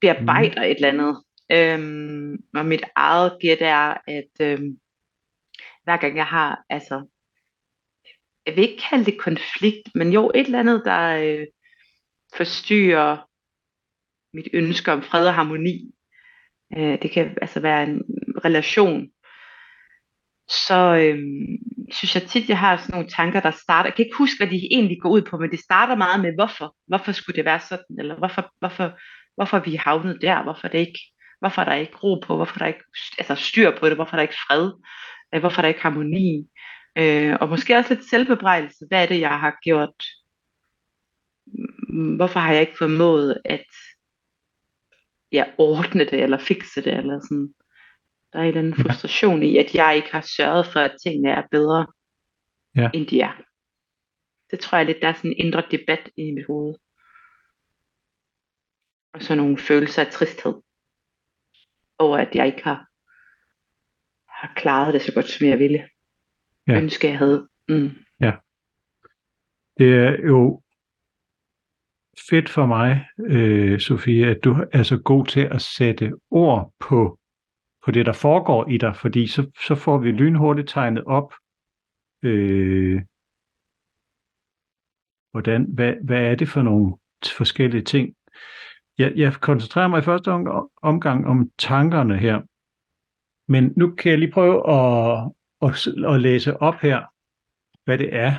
bearbejder 0.00 0.62
mm. 0.62 0.70
et 0.70 0.74
eller 0.74 0.88
andet. 0.88 1.22
Øhm, 1.52 2.36
og 2.54 2.66
mit 2.66 2.82
eget 2.96 3.38
gæt 3.40 3.58
er, 3.60 3.96
at 4.06 4.32
øhm, 4.40 4.78
hver 5.84 5.96
gang 5.96 6.16
jeg 6.16 6.26
har, 6.26 6.64
altså, 6.70 7.06
jeg 8.46 8.56
vil 8.56 8.68
ikke 8.68 8.82
kalde 8.90 9.04
det 9.04 9.18
konflikt, 9.18 9.94
men 9.94 10.12
jo 10.12 10.30
et 10.34 10.46
eller 10.46 10.60
andet, 10.60 10.82
der 10.84 11.16
øh, 11.16 11.46
forstyrrer 12.36 13.16
mit 14.36 14.48
ønske 14.52 14.92
om 14.92 15.02
fred 15.02 15.26
og 15.26 15.34
harmoni. 15.34 15.94
Øh, 16.76 17.02
det 17.02 17.10
kan 17.10 17.38
altså 17.42 17.60
være 17.60 17.82
en 17.82 18.02
relation, 18.44 19.08
så 20.48 20.96
øhm, 20.96 21.58
synes 21.92 22.14
jeg 22.14 22.22
tit, 22.22 22.48
jeg 22.48 22.58
har 22.58 22.76
sådan 22.76 22.92
nogle 22.92 23.08
tanker, 23.08 23.40
der 23.40 23.50
starter. 23.50 23.88
Jeg 23.88 23.94
kan 23.94 24.04
ikke 24.04 24.16
huske, 24.16 24.38
hvad 24.38 24.50
de 24.50 24.68
egentlig 24.70 25.00
går 25.00 25.10
ud 25.10 25.22
på, 25.22 25.38
men 25.38 25.50
det 25.50 25.58
starter 25.58 25.94
meget 25.94 26.20
med, 26.20 26.34
hvorfor? 26.34 26.76
Hvorfor 26.86 27.12
skulle 27.12 27.36
det 27.36 27.44
være 27.44 27.60
sådan? 27.60 27.98
Eller 27.98 28.16
hvorfor, 28.16 28.52
hvorfor, 28.58 28.98
hvorfor 29.34 29.58
vi 29.58 29.74
havnet 29.74 30.18
der? 30.22 30.42
Hvorfor, 30.42 30.68
det 30.68 30.78
ikke, 30.78 31.00
hvorfor 31.40 31.62
er 31.62 31.64
der 31.64 31.74
ikke 31.74 31.96
ro 31.96 32.20
på? 32.26 32.36
Hvorfor 32.36 32.54
er 32.54 32.58
der 32.58 32.66
ikke 32.66 32.84
altså 33.18 33.34
styr 33.34 33.78
på 33.78 33.88
det? 33.88 33.96
Hvorfor 33.96 34.12
er 34.12 34.16
der 34.16 34.22
ikke 34.22 34.42
fred? 34.48 34.72
Øh, 35.34 35.40
hvorfor 35.40 35.58
er 35.58 35.62
der 35.62 35.68
ikke 35.68 35.82
harmoni? 35.82 36.46
Øh, 36.98 37.36
og 37.40 37.48
måske 37.48 37.76
også 37.76 37.94
lidt 37.94 38.10
selvbebrejdelse. 38.10 38.84
Hvad 38.88 39.02
er 39.02 39.06
det, 39.06 39.20
jeg 39.20 39.40
har 39.40 39.58
gjort? 39.62 40.04
Mm, 41.88 42.16
hvorfor 42.16 42.40
har 42.40 42.52
jeg 42.52 42.60
ikke 42.60 42.78
formået 42.78 43.38
at 43.44 43.66
ja, 45.32 45.44
ordne 45.58 46.04
det, 46.04 46.22
eller 46.22 46.38
fikse 46.38 46.80
det, 46.84 46.94
eller 46.94 47.20
sådan. 47.20 47.54
Der 48.32 48.38
er 48.38 48.42
en 48.42 48.48
eller 48.48 48.60
anden 48.60 48.84
frustration 48.84 49.42
i, 49.42 49.56
at 49.56 49.74
jeg 49.74 49.96
ikke 49.96 50.12
har 50.12 50.26
sørget 50.36 50.66
for, 50.66 50.80
at 50.80 50.96
tingene 51.02 51.30
er 51.30 51.42
bedre, 51.50 51.86
ja. 52.76 52.90
end 52.94 53.06
de 53.06 53.20
er. 53.20 53.42
Det 54.50 54.60
tror 54.60 54.78
jeg 54.78 54.86
lidt, 54.86 54.98
der 55.02 55.08
er 55.08 55.12
sådan 55.12 55.30
en 55.30 55.46
indre 55.46 55.62
debat 55.70 56.10
i 56.16 56.30
mit 56.32 56.46
hoved. 56.46 56.74
Og 59.14 59.22
så 59.22 59.34
nogle 59.34 59.58
følelser 59.58 60.04
af 60.04 60.12
tristhed. 60.12 60.54
Over 61.98 62.18
at 62.18 62.34
jeg 62.34 62.46
ikke 62.46 62.64
har, 62.64 62.86
har 64.40 64.52
klaret 64.56 64.94
det 64.94 65.02
så 65.02 65.12
godt, 65.14 65.28
som 65.28 65.46
jeg 65.46 65.58
ville. 65.58 65.88
Ja. 66.68 66.76
Ønske, 66.80 67.08
jeg 67.08 67.18
havde. 67.18 67.48
Mm. 67.68 67.90
Ja. 68.20 68.32
Det 69.78 69.94
er 69.94 70.26
jo 70.26 70.62
fedt 72.30 72.48
for 72.48 72.66
mig, 72.66 73.06
øh, 73.18 73.80
Sofie, 73.80 74.26
at 74.26 74.44
du 74.44 74.56
er 74.72 74.82
så 74.82 74.98
god 75.04 75.26
til 75.26 75.40
at 75.40 75.62
sætte 75.62 76.12
ord 76.30 76.72
på 76.80 77.18
på 77.86 77.90
det, 77.90 78.06
der 78.06 78.12
foregår 78.12 78.68
i 78.68 78.78
dig, 78.78 78.96
fordi 78.96 79.26
så, 79.26 79.50
så 79.66 79.74
får 79.74 79.98
vi 79.98 80.10
lynhurtigt 80.10 80.68
tegnet 80.68 81.04
op, 81.04 81.34
øh, 82.22 83.02
hvordan, 85.30 85.64
hvad, 85.74 85.94
hvad 86.04 86.22
er 86.30 86.34
det 86.34 86.48
for 86.48 86.62
nogle 86.62 86.96
forskellige 87.36 87.84
ting. 87.84 88.14
Jeg, 88.98 89.12
jeg 89.16 89.34
koncentrerer 89.40 89.88
mig 89.88 89.98
i 89.98 90.02
første 90.02 90.30
omgang 90.82 91.26
om 91.26 91.50
tankerne 91.58 92.18
her, 92.18 92.42
men 93.52 93.72
nu 93.76 93.94
kan 93.94 94.10
jeg 94.10 94.18
lige 94.18 94.32
prøve 94.32 94.56
at, 94.76 95.32
at, 95.62 95.72
at 96.14 96.20
læse 96.20 96.56
op 96.56 96.74
her, 96.74 96.98
hvad 97.84 97.98
det 97.98 98.14
er. 98.14 98.32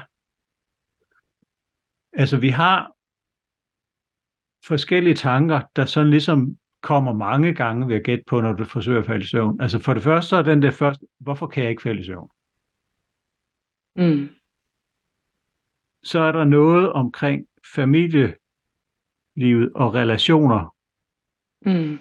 Altså 2.13 2.37
vi 2.37 2.49
har 2.49 2.91
forskellige 4.67 5.15
tanker, 5.15 5.61
der 5.75 5.85
sådan 5.85 6.09
ligesom 6.09 6.57
kommer 6.81 7.13
mange 7.13 7.53
gange, 7.53 7.87
ved 7.87 7.95
at 7.95 8.03
gætte 8.03 8.23
på, 8.27 8.41
når 8.41 8.53
du 8.53 8.65
forsøger 8.65 8.99
at 8.99 9.05
falde 9.05 9.23
i 9.23 9.27
søvn. 9.27 9.61
Altså 9.61 9.79
for 9.79 9.93
det 9.93 10.03
første, 10.03 10.29
så 10.29 10.35
er 10.35 10.41
den 10.41 10.61
der 10.61 10.71
første, 10.71 11.05
hvorfor 11.19 11.47
kan 11.47 11.63
jeg 11.63 11.69
ikke 11.69 11.81
falde 11.81 11.99
i 12.01 12.05
søvn? 12.05 12.29
Mm. 13.95 14.29
Så 16.03 16.19
er 16.19 16.31
der 16.31 16.43
noget 16.43 16.93
omkring 16.93 17.47
familielivet 17.75 19.71
og 19.75 19.93
relationer. 19.93 20.75
Mm. 21.65 21.99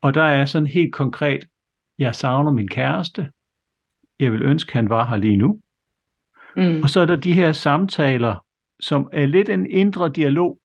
Og 0.00 0.14
der 0.14 0.22
er 0.22 0.44
sådan 0.44 0.66
helt 0.66 0.94
konkret, 0.94 1.48
jeg 1.98 2.14
savner 2.14 2.52
min 2.52 2.68
kæreste. 2.68 3.32
Jeg 4.20 4.32
vil 4.32 4.42
ønske, 4.42 4.72
han 4.72 4.88
var 4.88 5.06
her 5.06 5.16
lige 5.16 5.36
nu. 5.36 5.60
Mm. 6.56 6.82
Og 6.82 6.90
så 6.90 7.00
er 7.00 7.06
der 7.06 7.16
de 7.16 7.32
her 7.32 7.52
samtaler, 7.52 8.46
som 8.80 9.08
er 9.12 9.26
lidt 9.26 9.48
en 9.48 9.66
indre 9.70 10.08
dialog, 10.12 10.60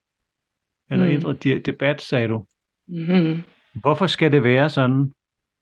eller 0.90 1.06
Mm. 1.06 1.12
indre 1.12 1.32
di- 1.46 1.60
debat, 1.60 2.02
sagde 2.02 2.28
du. 2.28 2.46
Mm. 2.88 3.44
Hvorfor 3.74 4.08
skal 4.08 4.32
det 4.32 4.44
være 4.44 4.70
sådan? 4.70 5.14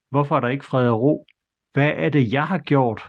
Hvorfor 0.10 0.36
er 0.36 0.40
der 0.40 0.48
ikke 0.48 0.66
fred 0.66 0.90
og 0.90 1.02
ro? 1.02 1.26
Hvad 1.74 1.92
er 1.96 2.10
det, 2.10 2.34
jeg 2.34 2.48
har 2.48 2.58
gjort? 2.58 3.02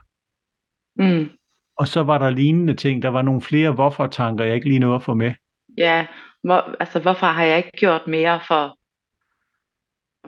Mm. 0.96 1.30
Og 1.76 1.88
så 1.88 2.02
var 2.02 2.18
der 2.18 2.30
lignende 2.30 2.74
ting. 2.74 3.02
Der 3.02 3.08
var 3.08 3.22
nogle 3.22 3.40
flere 3.40 3.72
hvorfor-tanker, 3.72 4.44
jeg 4.44 4.54
ikke 4.54 4.68
lige 4.68 4.78
nåede 4.78 4.96
at 4.96 5.02
få 5.02 5.14
med. 5.14 5.34
Ja, 5.78 6.06
hvor, 6.42 6.76
altså 6.80 7.00
hvorfor 7.00 7.26
har 7.26 7.44
jeg 7.44 7.56
ikke 7.56 7.70
gjort 7.78 8.06
mere 8.06 8.40
for, 8.48 8.78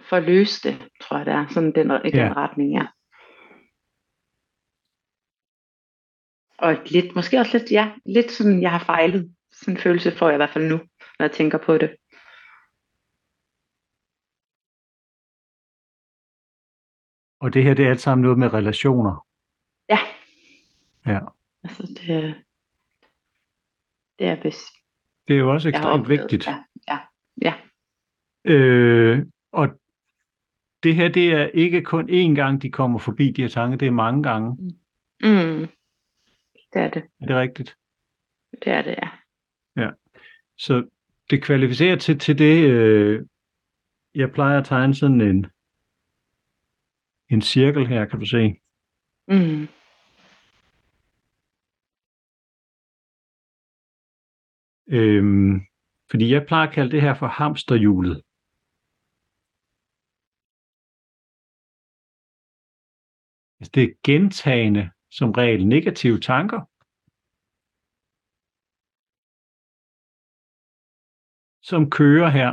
for 0.09 0.17
at 0.17 0.23
løse 0.23 0.69
det, 0.69 0.89
tror 1.03 1.17
jeg 1.17 1.27
det 1.27 1.35
er, 1.35 1.47
sådan 1.49 1.73
den, 1.73 1.91
i 2.05 2.11
den 2.11 2.21
Ja. 2.21 2.33
retning, 2.37 2.75
ja. 2.75 2.87
Og 6.59 6.77
lidt, 6.87 7.15
måske 7.15 7.39
også 7.39 7.59
lidt, 7.59 7.71
ja, 7.71 7.93
lidt 8.07 8.31
sådan, 8.31 8.63
jeg 8.63 8.71
har 8.71 8.79
fejlet. 8.79 9.35
Sådan 9.53 9.75
en 9.75 9.81
følelse 9.81 10.11
får 10.17 10.27
jeg 10.27 10.35
i 10.35 10.37
hvert 10.37 10.51
fald 10.51 10.69
nu, 10.69 10.77
når 11.19 11.25
jeg 11.27 11.33
tænker 11.33 11.59
på 11.59 11.79
det. 11.79 11.97
Og 17.47 17.55
det 17.55 17.63
her, 17.65 17.75
det 17.75 17.85
er 17.87 17.91
alt 17.91 18.01
sammen 18.01 18.23
noget 18.23 18.39
med 18.39 18.55
relationer. 18.55 19.27
Ja. 19.89 19.99
Ja. 21.07 21.21
Altså 21.65 21.83
det, 21.83 22.35
det 24.19 24.27
er 24.27 24.43
vist, 24.43 24.73
Det 25.29 25.35
er 25.35 25.39
jo 25.41 25.53
også 25.53 25.69
ekstremt 25.69 26.09
vigtigt. 26.09 26.47
Ja, 26.47 26.65
ja, 26.89 26.99
ja. 27.43 27.55
Øh, 28.45 29.27
og 29.53 29.69
det 30.83 30.95
her, 30.95 31.09
det 31.09 31.33
er 31.33 31.47
ikke 31.47 31.83
kun 31.83 32.11
én 32.11 32.35
gang, 32.35 32.63
de 32.63 32.71
kommer 32.71 32.99
forbi 32.99 33.31
de 33.31 33.43
her 33.43 33.49
tanker, 33.49 33.79
det 33.79 33.89
er 33.89 33.93
mange 33.93 34.23
gange. 34.23 34.51
Mm. 35.21 35.69
Det 36.73 36.83
er 36.83 36.91
det, 36.91 37.03
Er 37.21 37.27
det 37.27 37.37
rigtigt? 37.37 37.77
det 38.53 38.73
er 38.73 38.83
det, 38.83 38.97
ja. 39.77 39.91
Så 40.59 40.85
det 41.31 41.43
kvalificerer 41.43 41.97
til, 41.97 42.19
til 42.19 42.39
det, 42.39 42.71
øh, 42.71 43.27
jeg 44.15 44.33
plejer 44.33 44.59
at 44.59 44.67
tegne 44.67 44.95
sådan 44.95 45.21
en, 45.21 45.47
en 47.31 47.43
cirkel 47.43 47.87
her, 47.87 48.05
kan 48.07 48.19
du 48.21 48.27
se. 48.27 48.43
Mm. 49.29 49.69
Øhm, 54.89 55.55
fordi 56.11 56.33
jeg 56.33 56.47
plejer 56.49 56.69
at 56.69 56.75
kalde 56.75 56.91
det 56.91 57.03
her 57.03 57.15
for 57.15 57.27
hamsterhjulet. 57.27 58.23
Altså, 63.59 63.73
det 63.75 63.83
er 63.83 63.95
gentagende, 64.09 64.85
som 65.11 65.31
regel, 65.31 65.67
negative 65.67 66.19
tanker. 66.21 66.61
Som 71.71 71.91
kører 71.91 72.31
her. 72.39 72.53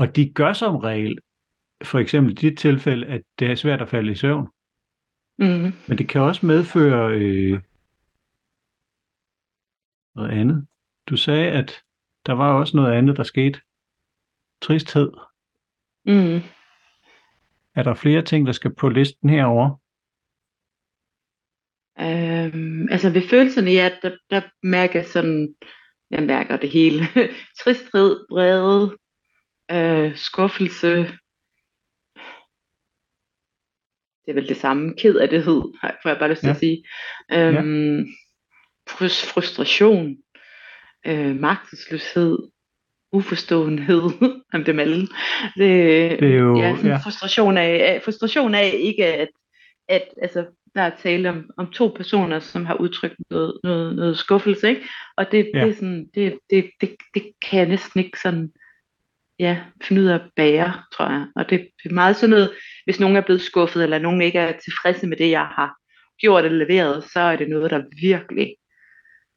Og 0.00 0.16
de 0.16 0.32
gør 0.38 0.52
som 0.52 0.76
regel, 0.76 1.18
for 1.84 1.98
eksempel 1.98 2.34
dit 2.34 2.58
tilfælde, 2.58 3.06
at 3.06 3.22
det 3.38 3.50
er 3.50 3.54
svært 3.54 3.82
at 3.82 3.88
falde 3.88 4.12
i 4.12 4.14
søvn. 4.14 4.48
Mm. 5.38 5.72
Men 5.88 5.98
det 5.98 6.08
kan 6.08 6.20
også 6.20 6.46
medføre 6.46 7.12
øh, 7.14 7.60
noget 10.14 10.30
andet. 10.30 10.66
Du 11.06 11.16
sagde, 11.16 11.50
at 11.50 11.82
der 12.26 12.32
var 12.32 12.52
også 12.52 12.76
noget 12.76 12.92
andet, 12.92 13.16
der 13.16 13.22
skete. 13.22 13.60
Tristhed. 14.62 15.12
Mm. 16.06 16.40
Er 17.74 17.82
der 17.82 17.94
flere 17.94 18.22
ting, 18.22 18.46
der 18.46 18.52
skal 18.52 18.74
på 18.74 18.88
listen 18.88 19.30
herover? 19.30 19.80
Øhm, 22.00 22.88
altså 22.90 23.10
ved 23.10 23.28
følelserne, 23.28 23.70
ja, 23.70 23.90
der, 24.02 24.16
der 24.30 24.42
mærker 24.62 24.98
jeg 24.98 25.08
sådan, 25.08 25.54
jeg 26.10 26.22
mærker 26.22 26.56
det 26.56 26.70
hele. 26.70 27.04
Tristhed, 27.60 28.26
vrede, 28.30 28.96
øh, 29.70 30.16
skuffelse. 30.16 31.06
Det 34.30 34.36
er 34.36 34.40
vel 34.40 34.48
det 34.48 34.56
samme. 34.56 34.94
Ked 34.98 35.14
af 35.16 35.28
det 35.28 35.44
hed, 35.44 35.62
får 36.02 36.08
jeg 36.08 36.18
bare 36.18 36.30
lyst 36.30 36.40
til 36.40 36.46
Ja. 36.46 36.52
at 36.52 36.58
sige. 36.58 36.84
Øhm, 37.32 38.06
frus- 38.90 39.26
frustration, 39.32 40.16
øh, 41.06 41.36
magtesløshed, 41.40 42.38
uforståenhed 43.12 44.02
om 44.54 44.64
dem 44.64 44.78
alle. 44.78 45.00
Det, 45.00 45.10
Det 46.20 46.22
er 46.22 46.38
jo- 46.38 46.58
ja, 46.60 46.76
ja. 46.84 46.96
frustration 46.96 47.56
af, 47.56 47.64
af, 47.94 48.02
frustration 48.04 48.54
af 48.54 48.72
ikke 48.78 49.06
at, 49.06 49.28
at 49.88 50.04
altså, 50.22 50.46
der 50.74 50.82
er 50.82 50.90
tale 51.02 51.28
om, 51.30 51.50
om 51.56 51.70
to 51.70 51.88
personer, 51.96 52.38
som 52.40 52.66
har 52.66 52.74
udtrykt 52.74 53.14
noget, 53.30 53.60
noget, 53.64 53.96
noget 53.96 54.18
skuffelse, 54.18 54.68
ikke? 54.68 54.82
Og 55.16 55.32
det, 55.32 55.50
Ja. 55.54 55.60
det, 55.60 55.70
er 55.70 55.74
sådan, 55.74 56.06
det, 56.14 56.38
det, 56.50 56.70
det, 56.80 56.96
det 57.14 57.22
kan 57.42 57.58
jeg 57.58 57.68
næsten 57.68 58.04
ikke 58.04 58.18
sådan, 58.22 58.52
ja, 59.40 59.60
finde 59.82 60.02
ud 60.02 60.06
af 60.06 60.14
at 60.14 60.30
bære, 60.36 60.72
tror 60.92 61.10
jeg. 61.10 61.26
Og 61.36 61.50
det, 61.50 61.68
er 61.84 61.92
meget 61.94 62.16
sådan 62.16 62.30
noget, 62.30 62.50
hvis 62.84 63.00
nogen 63.00 63.16
er 63.16 63.20
blevet 63.20 63.40
skuffet, 63.42 63.82
eller 63.82 63.98
nogen 63.98 64.22
ikke 64.22 64.38
er 64.38 64.58
tilfredse 64.64 65.06
med 65.06 65.16
det, 65.16 65.30
jeg 65.30 65.46
har 65.46 65.76
gjort 66.20 66.44
eller 66.44 66.64
leveret, 66.66 67.04
så 67.04 67.20
er 67.20 67.36
det 67.36 67.48
noget, 67.48 67.70
der 67.70 67.82
virkelig 68.00 68.56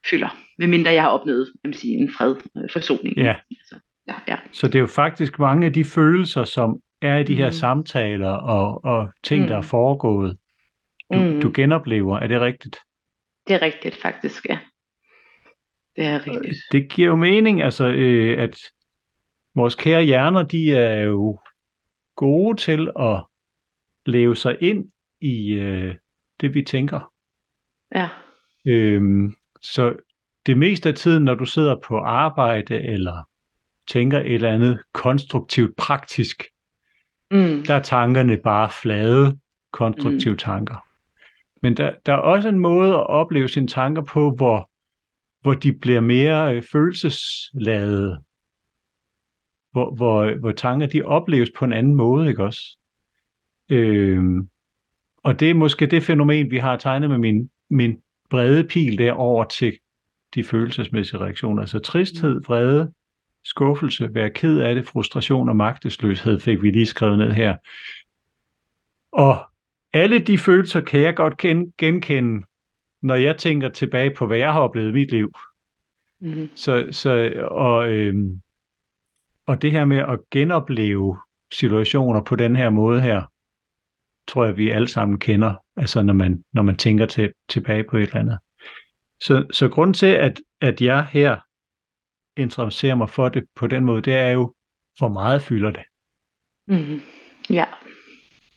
fylder. 0.10 0.38
Medmindre 0.58 0.92
jeg 0.92 1.02
har 1.04 1.10
opnået 1.10 1.52
vil 1.64 1.74
sige, 1.74 1.98
en 1.98 2.12
fred, 2.12 2.36
øh, 2.58 2.70
forsoning. 2.74 3.18
Ja. 3.18 3.36
Altså, 3.52 3.76
ja, 4.08 4.14
ja. 4.28 4.38
Så 4.52 4.68
det 4.68 4.76
er 4.76 4.80
jo 4.80 4.88
faktisk 4.88 5.40
mange 5.40 5.66
af 5.66 5.74
de 5.74 5.86
følelser, 5.86 6.44
som 6.44 6.80
er 7.02 7.18
i 7.18 7.24
de 7.24 7.36
her 7.36 7.48
Mm. 7.48 7.52
samtaler 7.54 8.30
og, 8.32 8.86
og 8.86 9.10
ting, 9.24 9.48
der 9.48 9.56
er 9.56 9.62
Mm. 9.62 9.68
foregået, 9.68 10.38
du, 11.14 11.20
Mm. 11.20 11.42
du 11.42 11.52
genoplever. 11.56 12.20
Er 12.20 12.28
det 12.28 12.42
rigtigt? 12.42 12.78
Det 13.48 13.54
er 13.56 13.62
rigtigt, 13.62 14.02
faktisk, 14.02 14.46
ja. 14.50 14.60
Det 15.96 16.06
er 16.06 16.28
rigtigt. 16.28 16.58
Det 16.72 16.90
giver 16.92 17.08
jo 17.08 17.16
mening, 17.16 17.62
altså, 17.62 17.88
øh, 17.88 18.44
at 18.44 18.58
vores 19.56 19.76
kære 19.76 20.04
hjerner, 20.04 20.44
de 20.44 20.76
er 20.76 21.02
jo 21.02 21.40
gode 22.16 22.58
til 22.58 22.92
at 23.00 23.26
leve 24.06 24.36
sig 24.36 24.58
ind 24.62 24.92
i 25.22 25.54
øh, 25.54 25.96
det, 26.42 26.54
vi 26.54 26.62
tænker. 26.62 27.12
Ja. 27.96 28.10
Øhm, 28.66 29.36
så 29.62 29.96
det 30.46 30.58
meste 30.58 30.90
af 30.90 30.96
tiden, 30.96 31.24
når 31.24 31.36
du 31.36 31.46
sidder 31.46 31.76
på 31.88 31.98
arbejde 31.98 32.82
eller 32.82 33.24
tænker 33.88 34.20
et 34.20 34.34
eller 34.34 34.54
andet 34.54 34.82
konstruktivt, 34.94 35.76
praktisk, 35.78 36.44
Mm. 37.34 37.64
der 37.68 37.74
er 37.74 37.82
tankerne 37.82 38.38
bare 38.38 38.70
flade, 38.82 39.40
konstruktive 39.72 40.32
mm. 40.32 40.38
tanker. 40.38 40.86
Men 41.62 41.78
der, 41.78 41.92
der 42.06 42.14
er 42.14 42.18
også 42.18 42.50
en 42.50 42.60
måde 42.60 42.94
at 42.94 43.08
opleve 43.08 43.48
sine 43.48 43.68
tanker 43.68 44.02
på, 44.02 44.36
hvor, 44.36 44.70
hvor 45.42 45.54
de 45.54 45.74
bliver 45.74 46.02
mere 46.02 46.56
øh, 46.56 46.64
følelsesladede. 46.72 48.24
Hvor, 49.74 49.96
hvor, 49.96 50.40
hvor 50.40 50.52
tanker 50.52 50.88
de 50.88 51.02
opleves 51.02 51.52
på 51.58 51.66
en 51.66 51.74
anden 51.74 51.96
måde, 51.96 52.30
ikke 52.30 52.44
også? 52.44 52.78
Øhm, 53.70 54.48
og 55.24 55.40
det 55.40 55.50
er 55.50 55.54
måske 55.54 55.86
det 55.86 56.04
fænomen, 56.04 56.52
vi 56.52 56.58
har 56.58 56.78
tegnet 56.78 57.10
med 57.10 57.18
min, 57.18 57.50
min 57.70 57.98
brede 58.30 58.64
pil 58.64 58.98
derover 58.98 59.44
til 59.44 59.78
de 60.36 60.44
følelsesmæssige 60.44 61.20
reaktioner. 61.20 61.62
Altså 61.62 61.80
tristhed, 61.80 62.42
vrede, 62.46 62.94
skuffelse, 63.44 64.14
være 64.14 64.30
ked 64.30 64.60
af 64.60 64.76
det, 64.76 64.88
frustration 64.88 65.50
og 65.50 65.56
magtesløshed 65.56 66.40
fik 66.40 66.62
vi 66.62 66.72
lige 66.72 66.86
skrevet 66.86 67.18
ned 67.18 67.32
her. 67.32 67.58
Og 69.12 69.50
alle 69.94 70.20
de 70.20 70.38
følelser 70.38 70.82
kan 70.82 71.02
jeg 71.02 71.16
godt 71.16 71.38
gen- 71.38 71.74
genkende, 71.78 72.46
når 73.02 73.16
jeg 73.16 73.38
tænker 73.38 73.70
tilbage 73.70 74.16
på, 74.16 74.28
hvad 74.28 74.38
jeg 74.38 74.54
har 74.54 74.60
oplevet 74.60 74.90
i 74.90 74.94
mit 74.94 75.12
liv. 75.12 75.32
Mm. 76.22 76.50
Så, 76.56 76.88
så, 76.92 77.34
og, 77.52 77.92
øhm, 77.92 78.42
og 79.48 79.62
det 79.62 79.72
her 79.72 79.86
med 79.86 79.98
at 79.98 80.20
genopleve 80.32 81.18
situationer 81.52 82.24
på 82.24 82.36
den 82.36 82.56
her 82.56 82.70
måde 82.70 83.02
her, 83.02 83.22
tror 84.28 84.46
jeg, 84.46 84.58
vi 84.58 84.70
alle 84.70 84.88
sammen 84.88 85.20
kender, 85.20 85.56
altså 85.78 86.02
når 86.02 86.14
man, 86.14 86.44
når 86.54 86.62
man 86.62 86.78
tænker 86.78 87.06
til, 87.06 87.34
tilbage 87.50 87.84
på 87.84 87.98
et 87.98 88.04
eller 88.04 88.20
andet. 88.20 88.40
Så, 89.22 89.48
så 89.52 89.70
grund 89.70 89.94
til, 89.94 90.06
at, 90.06 90.42
at 90.62 90.82
jeg 90.82 91.08
her 91.12 91.40
interesserer 92.38 92.96
mig 92.96 93.10
for 93.10 93.30
det 93.30 93.44
på 93.56 93.68
den 93.68 93.86
måde, 93.86 94.02
det 94.02 94.14
er 94.14 94.30
jo, 94.30 94.54
hvor 94.98 95.08
meget 95.08 95.42
fylder 95.42 95.72
det. 95.72 95.84
Mm. 96.68 97.02
Ja. 97.50 97.66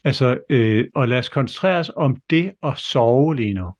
Altså, 0.04 0.40
øh, 0.50 0.88
og 0.94 1.08
lad 1.08 1.18
os 1.18 1.28
koncentrere 1.28 1.78
os 1.78 1.90
om 1.96 2.16
det 2.30 2.54
at 2.62 2.78
sove 2.78 3.36
lige 3.36 3.54
nu. 3.54 3.74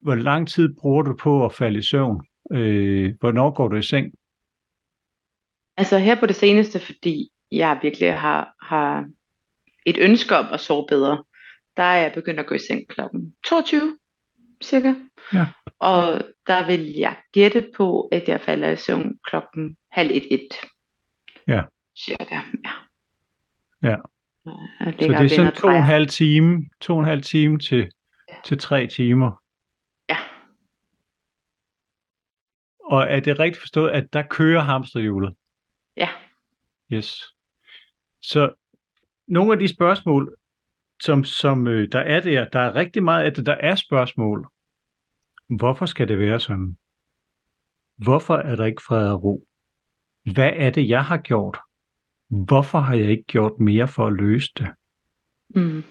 Hvor 0.00 0.14
lang 0.14 0.48
tid 0.48 0.76
bruger 0.80 1.02
du 1.02 1.16
på 1.16 1.44
at 1.44 1.54
falde 1.54 1.78
i 1.78 1.82
søvn? 1.82 2.26
Øh, 2.52 3.14
hvornår 3.20 3.50
går 3.50 3.68
du 3.68 3.76
i 3.76 3.82
seng? 3.82 4.12
Altså 5.76 5.98
her 5.98 6.20
på 6.20 6.26
det 6.26 6.36
seneste, 6.36 6.80
fordi 6.80 7.30
jeg 7.52 7.78
virkelig 7.82 8.14
har, 8.14 8.54
har 8.60 9.08
et 9.86 9.96
ønske 9.98 10.36
om 10.36 10.46
at 10.52 10.60
sove 10.60 10.86
bedre, 10.88 11.24
der 11.76 11.82
er 11.82 11.96
jeg 12.02 12.12
begyndt 12.14 12.40
at 12.40 12.46
gå 12.46 12.54
i 12.54 12.58
seng 12.58 12.88
klokken 12.88 13.34
22. 13.46 13.98
cirka. 14.62 14.94
Ja. 15.32 15.46
Og 15.78 16.22
der 16.46 16.66
vil 16.66 16.92
jeg 16.92 17.16
gætte 17.32 17.70
på, 17.76 18.00
at 18.12 18.28
jeg 18.28 18.40
falder 18.40 18.70
i 18.70 18.76
søvn 18.76 19.18
klokken 19.24 19.76
halv 19.90 20.10
et, 20.10 20.34
et. 20.34 20.54
Ja. 21.48 21.62
Cirka, 21.98 22.34
ja. 22.64 22.72
Ja. 23.82 23.96
Så 24.44 24.94
det 24.98 25.10
er 25.10 25.28
sådan 25.28 25.52
to 25.54 25.66
og 25.66 25.76
en 25.76 25.82
halv 25.82 26.08
time, 26.08 26.68
to 26.80 26.92
og 26.92 27.00
en 27.00 27.06
halv 27.06 27.22
time 27.22 27.58
til, 27.58 27.90
Ja. 28.28 28.34
til 28.44 28.58
tre 28.58 28.86
timer. 28.86 29.41
Og 32.92 33.02
er 33.02 33.20
det 33.20 33.38
rigtigt 33.38 33.60
forstået, 33.60 33.90
at 33.90 34.12
der 34.12 34.22
kører 34.22 34.60
hamsterhjulet? 34.60 35.34
Ja. 35.96 36.08
Yes. 36.92 37.22
Så 38.22 38.54
nogle 39.28 39.52
af 39.52 39.58
de 39.58 39.68
spørgsmål, 39.68 40.36
som, 41.02 41.24
som 41.24 41.66
øh, 41.66 41.88
der 41.92 41.98
er 42.00 42.20
der, 42.20 42.48
der 42.48 42.60
er 42.60 42.74
rigtig 42.74 43.02
meget 43.02 43.24
af 43.24 43.34
det, 43.34 43.46
der 43.46 43.54
er 43.54 43.74
spørgsmål. 43.74 44.48
Hvorfor 45.48 45.86
skal 45.86 46.08
det 46.08 46.18
være 46.18 46.40
sådan? 46.40 46.76
Hvorfor 47.96 48.36
er 48.36 48.56
der 48.56 48.64
ikke 48.64 48.82
fred 48.82 49.12
og 49.12 49.24
ro? 49.24 49.46
Hvad 50.32 50.52
er 50.56 50.70
det, 50.70 50.88
jeg 50.88 51.04
har 51.04 51.18
gjort? 51.18 51.58
Hvorfor 52.28 52.78
har 52.78 52.94
jeg 52.94 53.10
ikke 53.10 53.24
gjort 53.24 53.60
mere 53.60 53.88
for 53.88 54.06
at 54.06 54.12
løse 54.12 54.50
det? 54.58 54.68
Mm. 55.54 55.84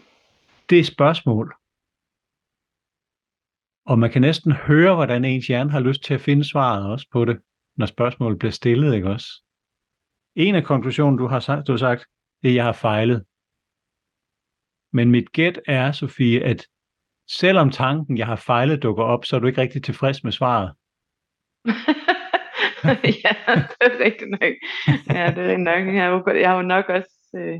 Det 0.69 0.79
er 0.79 0.83
spørgsmål. 0.83 1.55
Og 3.91 3.99
man 3.99 4.11
kan 4.11 4.21
næsten 4.21 4.51
høre, 4.51 4.95
hvordan 4.95 5.25
ens 5.25 5.47
hjerne 5.47 5.71
har 5.71 5.79
lyst 5.79 6.03
til 6.03 6.13
at 6.13 6.21
finde 6.21 6.49
svaret 6.49 6.91
også 6.91 7.07
på 7.11 7.25
det, 7.25 7.39
når 7.77 7.85
spørgsmålet 7.85 8.39
bliver 8.39 8.51
stillet, 8.51 8.95
ikke 8.95 9.09
også? 9.09 9.27
En 10.35 10.55
af 10.55 10.63
konklusionen, 10.63 11.17
du 11.19 11.27
har 11.27 11.39
sagt, 11.39 11.67
du 11.67 11.71
har 11.71 11.77
sagt 11.77 12.05
det 12.41 12.47
er, 12.47 12.51
at 12.51 12.55
jeg 12.55 12.63
har 12.63 12.73
fejlet. 12.73 13.25
Men 14.93 15.11
mit 15.11 15.31
gæt 15.31 15.59
er, 15.67 15.91
Sofie, 15.91 16.43
at 16.43 16.67
selvom 17.29 17.69
tanken, 17.69 18.17
jeg 18.17 18.25
har 18.25 18.35
fejlet, 18.35 18.83
dukker 18.83 19.03
op, 19.03 19.25
så 19.25 19.35
er 19.35 19.39
du 19.39 19.47
ikke 19.47 19.61
rigtig 19.61 19.83
tilfreds 19.83 20.23
med 20.23 20.31
svaret. 20.31 20.73
ja, 23.23 23.33
det 23.55 23.87
er 23.87 24.03
rigtigt 24.05 24.29
nok. 24.29 24.53
Ja, 25.15 25.33
det 25.35 25.37
er 25.37 25.47
rigtigt 25.49 25.59
nok. 25.59 25.95
Jeg 25.95 26.03
har 26.03 26.09
jo, 26.09 26.39
jeg 26.39 26.49
har 26.49 26.55
jo 26.55 26.61
nok 26.61 26.89
også... 26.89 27.11
Øh, 27.37 27.59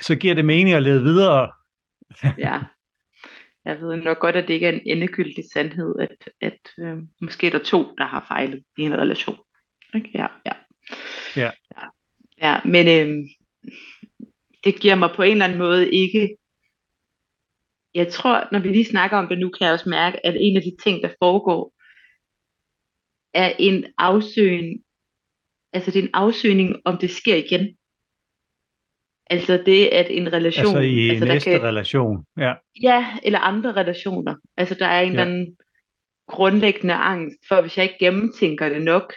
Så 0.00 0.16
giver 0.16 0.34
det 0.34 0.44
mening 0.44 0.74
at 0.76 0.82
lede 0.82 1.02
videre. 1.02 1.52
ja. 2.38 2.60
Jeg 3.64 3.80
ved 3.80 3.96
nok 3.96 4.18
godt, 4.18 4.36
at 4.36 4.48
det 4.48 4.54
ikke 4.54 4.66
er 4.66 4.72
en 4.72 4.82
endegyldig 4.84 5.44
sandhed, 5.52 5.94
at, 5.98 6.30
at 6.40 6.58
øh, 6.78 6.96
måske 7.20 7.46
er 7.46 7.50
der 7.50 7.64
to, 7.64 7.94
der 7.98 8.04
har 8.04 8.24
fejlet 8.28 8.64
i 8.78 8.82
en 8.82 8.98
relation. 8.98 9.38
Okay, 9.94 10.14
ja, 10.14 10.26
ja. 10.46 10.52
Ja. 11.36 11.50
ja. 11.76 11.86
ja 12.38 12.60
men 12.64 12.86
øh, 12.88 13.28
det 14.64 14.80
giver 14.80 14.94
mig 14.94 15.10
på 15.16 15.22
en 15.22 15.32
eller 15.32 15.44
anden 15.44 15.58
måde 15.58 15.94
ikke... 15.94 16.36
Jeg 17.94 18.12
tror, 18.12 18.48
når 18.52 18.58
vi 18.58 18.68
lige 18.68 18.84
snakker 18.84 19.16
om 19.16 19.28
det 19.28 19.38
nu, 19.38 19.50
kan 19.50 19.64
jeg 19.64 19.72
også 19.72 19.88
mærke, 19.88 20.26
at 20.26 20.36
en 20.40 20.56
af 20.56 20.62
de 20.62 20.76
ting, 20.82 21.02
der 21.02 21.08
foregår, 21.22 21.74
er 23.34 23.52
en 23.58 23.86
afsøgning, 23.98 24.84
altså 25.72 25.90
det 25.90 25.98
er 25.98 26.02
en 26.02 26.14
afsøgning, 26.14 26.76
om 26.84 26.98
det 26.98 27.10
sker 27.10 27.36
igen. 27.36 27.77
Altså 29.30 29.62
det, 29.66 29.86
at 29.86 30.06
en 30.10 30.32
relation... 30.32 30.66
Altså 30.66 30.78
i 30.80 31.08
altså, 31.08 31.24
næste 31.24 31.50
kan, 31.50 31.62
relation. 31.62 32.26
Ja. 32.36 32.54
Ja, 32.82 33.18
eller 33.22 33.38
andre 33.38 33.72
relationer. 33.72 34.34
Altså 34.56 34.74
der 34.74 34.86
er 34.86 35.00
en 35.00 35.12
Ja. 35.12 35.20
eller 35.20 35.24
anden 35.24 35.56
grundlæggende 36.28 36.94
angst 36.94 37.38
for, 37.48 37.60
hvis 37.60 37.76
jeg 37.76 37.84
ikke 37.84 38.04
gennemtænker 38.04 38.68
det 38.68 38.82
nok, 38.82 39.14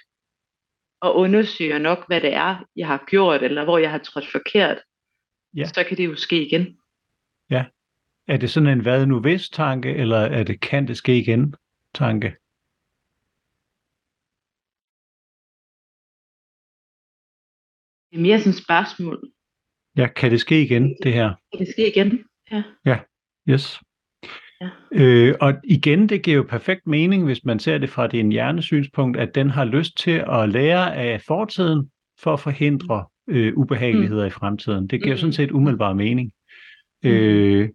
og 1.01 1.15
undersøger 1.15 1.77
nok, 1.77 2.07
hvad 2.07 2.21
det 2.21 2.33
er, 2.33 2.65
jeg 2.75 2.87
har 2.87 3.03
gjort, 3.07 3.43
eller 3.43 3.63
hvor 3.63 3.77
jeg 3.77 3.91
har 3.91 3.97
trådt 3.97 4.31
forkert, 4.31 4.77
Ja. 5.57 5.65
så 5.65 5.83
kan 5.87 5.97
det 5.97 6.05
jo 6.05 6.15
ske 6.15 6.45
igen. 6.45 6.77
Er 8.27 8.37
det 8.37 8.51
sådan 8.51 8.69
en 8.69 8.81
hvad 8.81 9.05
nu 9.05 9.19
hvis 9.19 9.49
tanke, 9.49 9.95
eller 9.95 10.17
er 10.17 10.43
det 10.43 10.61
kan 10.61 10.87
det 10.87 10.97
ske 10.97 11.17
igen 11.17 11.55
tanke? 11.93 12.27
Det 18.09 18.17
er 18.17 18.21
mere 18.21 18.39
sådan 18.39 18.51
et 18.51 18.63
spørgsmål. 18.63 19.31
Ja, 19.97 20.07
kan 20.07 20.31
det 20.31 20.39
ske 20.39 20.61
igen, 20.61 20.95
det 21.03 21.13
her? 21.13 21.33
Kan 21.51 21.65
det 21.65 21.73
ske 21.73 21.87
igen? 21.87 22.19
Ja. 22.85 22.99
Yes. 23.49 23.79
Ja. 24.61 24.69
Øh, 24.91 25.35
og 25.41 25.53
igen, 25.63 26.09
det 26.09 26.21
giver 26.21 26.37
jo 26.37 26.43
perfekt 26.43 26.87
mening, 26.87 27.25
hvis 27.25 27.45
man 27.45 27.59
ser 27.59 27.77
det 27.77 27.89
fra 27.89 28.07
din 28.07 28.31
hjernesynspunkt, 28.31 29.17
at 29.17 29.35
den 29.35 29.49
har 29.49 29.65
lyst 29.65 29.97
til 29.97 30.23
at 30.31 30.49
lære 30.49 30.95
af 30.95 31.21
fortiden 31.21 31.89
for 32.19 32.33
at 32.33 32.39
forhindre 32.39 33.05
øh, 33.29 33.57
ubehageligheder 33.57 34.23
mm. 34.23 34.27
i 34.27 34.31
fremtiden. 34.31 34.87
Det 34.87 35.03
giver 35.03 35.15
mm. 35.15 35.19
sådan 35.19 35.33
set 35.33 35.51
umiddelbar 35.51 35.93
mening. 35.93 36.31
Mm. 37.03 37.09
Øh, 37.09 37.69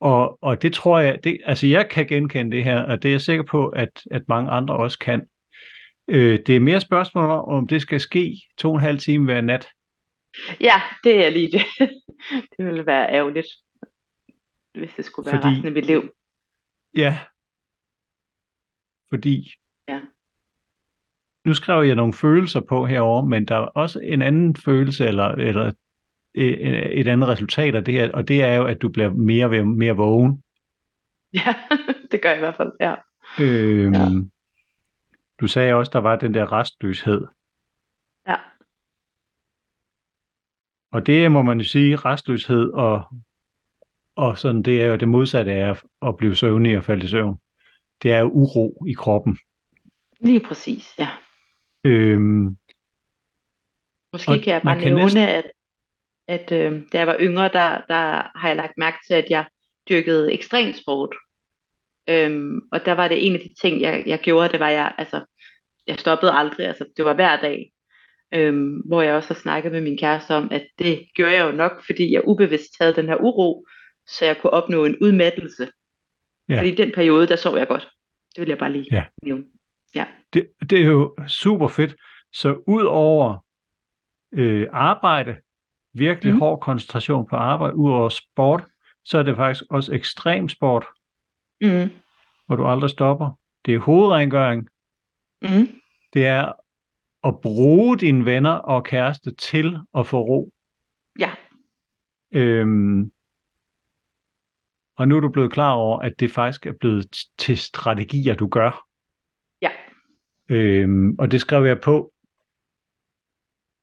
og, 0.00 0.38
og 0.42 0.62
det 0.62 0.72
tror 0.72 0.98
jeg, 0.98 1.18
det, 1.24 1.38
altså 1.44 1.66
jeg 1.66 1.88
kan 1.88 2.06
genkende 2.06 2.56
det 2.56 2.64
her, 2.64 2.78
og 2.78 3.02
det 3.02 3.08
er 3.08 3.12
jeg 3.12 3.20
sikker 3.20 3.44
på, 3.44 3.68
at, 3.68 4.02
at 4.10 4.22
mange 4.28 4.50
andre 4.50 4.76
også 4.76 4.98
kan. 4.98 5.22
Øh, 6.08 6.38
det 6.46 6.56
er 6.56 6.60
mere 6.60 6.80
spørgsmål 6.80 7.30
om, 7.30 7.44
om 7.44 7.66
det 7.66 7.82
skal 7.82 8.00
ske 8.00 8.40
to 8.58 8.68
og 8.68 8.74
en 8.74 8.80
halv 8.80 8.98
time 8.98 9.24
hver 9.24 9.40
nat. 9.40 9.68
Ja, 10.60 10.82
det 11.04 11.26
er 11.26 11.30
lige 11.30 11.52
det. 11.52 11.62
det 12.58 12.66
ville 12.66 12.86
være 12.86 13.12
ærgerligt, 13.12 13.46
hvis 14.74 14.94
det 14.96 15.04
skulle 15.04 15.26
være 15.32 15.40
Fordi- 15.42 15.54
resten 15.54 15.66
af 15.66 15.72
mit 15.72 15.86
liv. 15.86 16.02
Ja. 16.96 17.18
Fordi 19.12 19.50
Ja. 19.88 20.00
nu 21.44 21.54
skrev 21.54 21.82
jeg 21.84 21.94
nogle 21.94 22.12
følelser 22.12 22.60
på 22.60 22.86
herover, 22.86 23.24
men 23.24 23.44
der 23.44 23.54
er 23.56 23.66
også 23.66 24.00
en 24.00 24.22
anden 24.22 24.56
følelse 24.56 25.06
eller, 25.06 25.24
eller 25.28 25.72
et, 26.34 27.00
et 27.00 27.08
andet 27.08 27.28
resultat 27.28 27.74
af 27.74 27.84
det 27.84 27.94
her, 27.94 28.12
og 28.12 28.28
det 28.28 28.42
er 28.42 28.54
jo, 28.54 28.64
at 28.66 28.82
du 28.82 28.88
bliver 28.88 29.10
mere 29.10 29.64
mere 29.64 29.96
vågen. 29.96 30.42
Ja, 31.32 31.54
det 32.12 32.22
gør 32.22 32.28
jeg 32.28 32.38
i 32.38 32.40
hvert 32.40 32.56
fald, 32.56 32.72
ja. 32.80 32.94
Øhm, 33.40 33.92
Ja. 33.94 34.06
Du 35.40 35.46
sagde 35.46 35.74
også, 35.74 35.90
der 35.92 35.98
var 35.98 36.16
den 36.16 36.34
der 36.34 36.52
restløshed. 36.52 37.26
Ja, 38.28 38.36
Og 40.92 41.06
det 41.06 41.32
må 41.32 41.42
man 41.42 41.58
jo 41.60 41.64
sige, 41.64 41.96
restløshed 41.96 42.72
og, 42.72 43.04
og 44.16 44.38
sådan, 44.38 44.62
det 44.62 44.82
er 44.82 44.86
jo 44.86 44.96
det 44.96 45.08
modsatte 45.08 45.52
af 45.52 45.82
at- 46.02 46.16
blive 46.16 46.36
søvnig 46.36 46.76
og 46.78 46.84
falde 46.84 47.04
i 47.04 47.08
søvn. 47.08 47.36
Det 48.02 48.12
er 48.12 48.18
jo 48.18 48.28
uro 48.30 48.84
i 48.88 48.92
kroppen. 48.92 49.38
lige 50.20 50.40
præcis, 50.40 50.94
ja. 50.98 51.08
Øhm, 51.84 52.56
Måske 54.12 54.30
Og 54.30 54.38
kan 54.44 54.52
jeg 54.54 54.62
bare 54.64 54.80
nævne, 54.80 55.02
næsten- 55.02 55.22
at, 55.22 55.50
at 56.28 56.52
øh, 56.52 56.82
da 56.92 56.98
jeg 56.98 57.06
var 57.06 57.16
yngre, 57.20 57.48
der, 57.48 57.80
der 57.88 58.38
har 58.38 58.48
jeg 58.48 58.56
lagt 58.56 58.72
mærke 58.76 58.96
til, 59.06 59.14
at 59.14 59.26
jeg 59.30 59.46
dyrkede 59.88 60.32
ekstremsport. 60.32 61.14
Øhm, 62.08 62.60
og 62.72 62.84
der 62.84 62.92
var 62.92 63.08
det 63.08 63.26
en 63.26 63.34
af 63.34 63.40
de 63.40 63.54
ting, 63.62 63.80
jeg, 63.80 64.02
jeg 64.06 64.18
gjorde, 64.18 64.48
det 64.48 64.60
var, 64.60 64.68
jeg, 64.68 64.94
altså, 64.98 65.24
jeg 65.86 65.98
stoppede 65.98 66.32
aldrig, 66.32 66.66
altså 66.66 66.84
det 66.96 67.04
var 67.04 67.14
hver 67.14 67.40
dag. 67.40 67.70
Øhm, 68.34 68.76
hvor 68.78 69.02
jeg 69.02 69.14
også 69.14 69.34
har 69.34 69.40
snakket 69.40 69.72
med 69.72 69.80
min 69.80 69.98
kæreste 69.98 70.34
om, 70.34 70.48
at 70.52 70.66
det 70.78 71.08
gjorde 71.14 71.32
jeg 71.32 71.46
jo 71.52 71.56
nok, 71.56 71.84
fordi 71.86 72.12
jeg 72.12 72.22
ubevidst 72.28 72.70
havde 72.80 72.94
den 72.94 73.06
her 73.06 73.16
uro, 73.16 73.66
så 74.06 74.24
jeg 74.24 74.38
kunne 74.40 74.50
opnå 74.50 74.84
en 74.84 74.96
udmattelse. 75.00 75.70
Ja. 76.48 76.58
Fordi 76.58 76.68
i 76.68 76.74
den 76.74 76.92
periode, 76.94 77.26
der 77.26 77.36
sov 77.36 77.56
jeg 77.56 77.68
godt. 77.68 77.88
Det 78.34 78.40
vil 78.40 78.48
jeg 78.48 78.58
bare 78.58 78.72
lige 78.72 78.86
Ja. 78.92 79.04
nævne. 79.22 79.44
Ja. 79.94 80.06
det, 80.32 80.48
det 80.70 80.80
er 80.80 80.84
jo 80.84 81.16
super 81.28 81.68
fedt. 81.68 81.96
Så 82.32 82.62
ud 82.66 82.82
over 82.84 83.44
øh, 84.34 84.68
arbejde, 84.72 85.36
virkelig 85.94 86.32
Mhm. 86.32 86.36
mm. 86.36 86.40
hård 86.40 86.60
koncentration 86.60 87.26
på 87.26 87.36
arbejde, 87.36 87.76
ud 87.76 87.90
over 87.92 88.08
sport, 88.08 88.64
så 89.04 89.18
er 89.18 89.22
det 89.22 89.36
faktisk 89.36 89.64
også 89.70 89.94
ekstrem 89.94 90.48
sport, 90.48 90.86
Mm. 91.62 91.90
hvor 92.46 92.56
du 92.56 92.66
aldrig 92.66 92.90
stopper. 92.90 93.30
Det 93.66 93.74
er 93.74 93.78
hovedrengøring. 93.78 94.68
Mm. 95.42 95.80
Det 96.12 96.26
er 96.26 96.52
at 97.24 97.40
bruge 97.42 97.98
dine 97.98 98.24
venner 98.24 98.50
og 98.52 98.84
kæreste 98.84 99.34
til 99.34 99.78
at 99.94 100.06
få 100.06 100.20
ro. 100.20 100.52
Ja. 101.18 101.30
Øhm, 102.34 103.12
og 104.98 105.08
nu 105.08 105.16
er 105.16 105.20
du 105.20 105.28
blevet 105.28 105.52
klar 105.52 105.72
over, 105.72 105.98
at 105.98 106.12
det 106.20 106.30
faktisk 106.30 106.66
er 106.66 106.72
blevet 106.80 107.16
til 107.38 107.58
strategier, 107.58 108.34
du 108.34 108.48
gør. 108.48 108.86
Ja. 109.62 109.70
Øhm, 110.50 111.16
og 111.18 111.30
det 111.30 111.40
skrev 111.40 111.64
jeg 111.64 111.80
på 111.80 112.12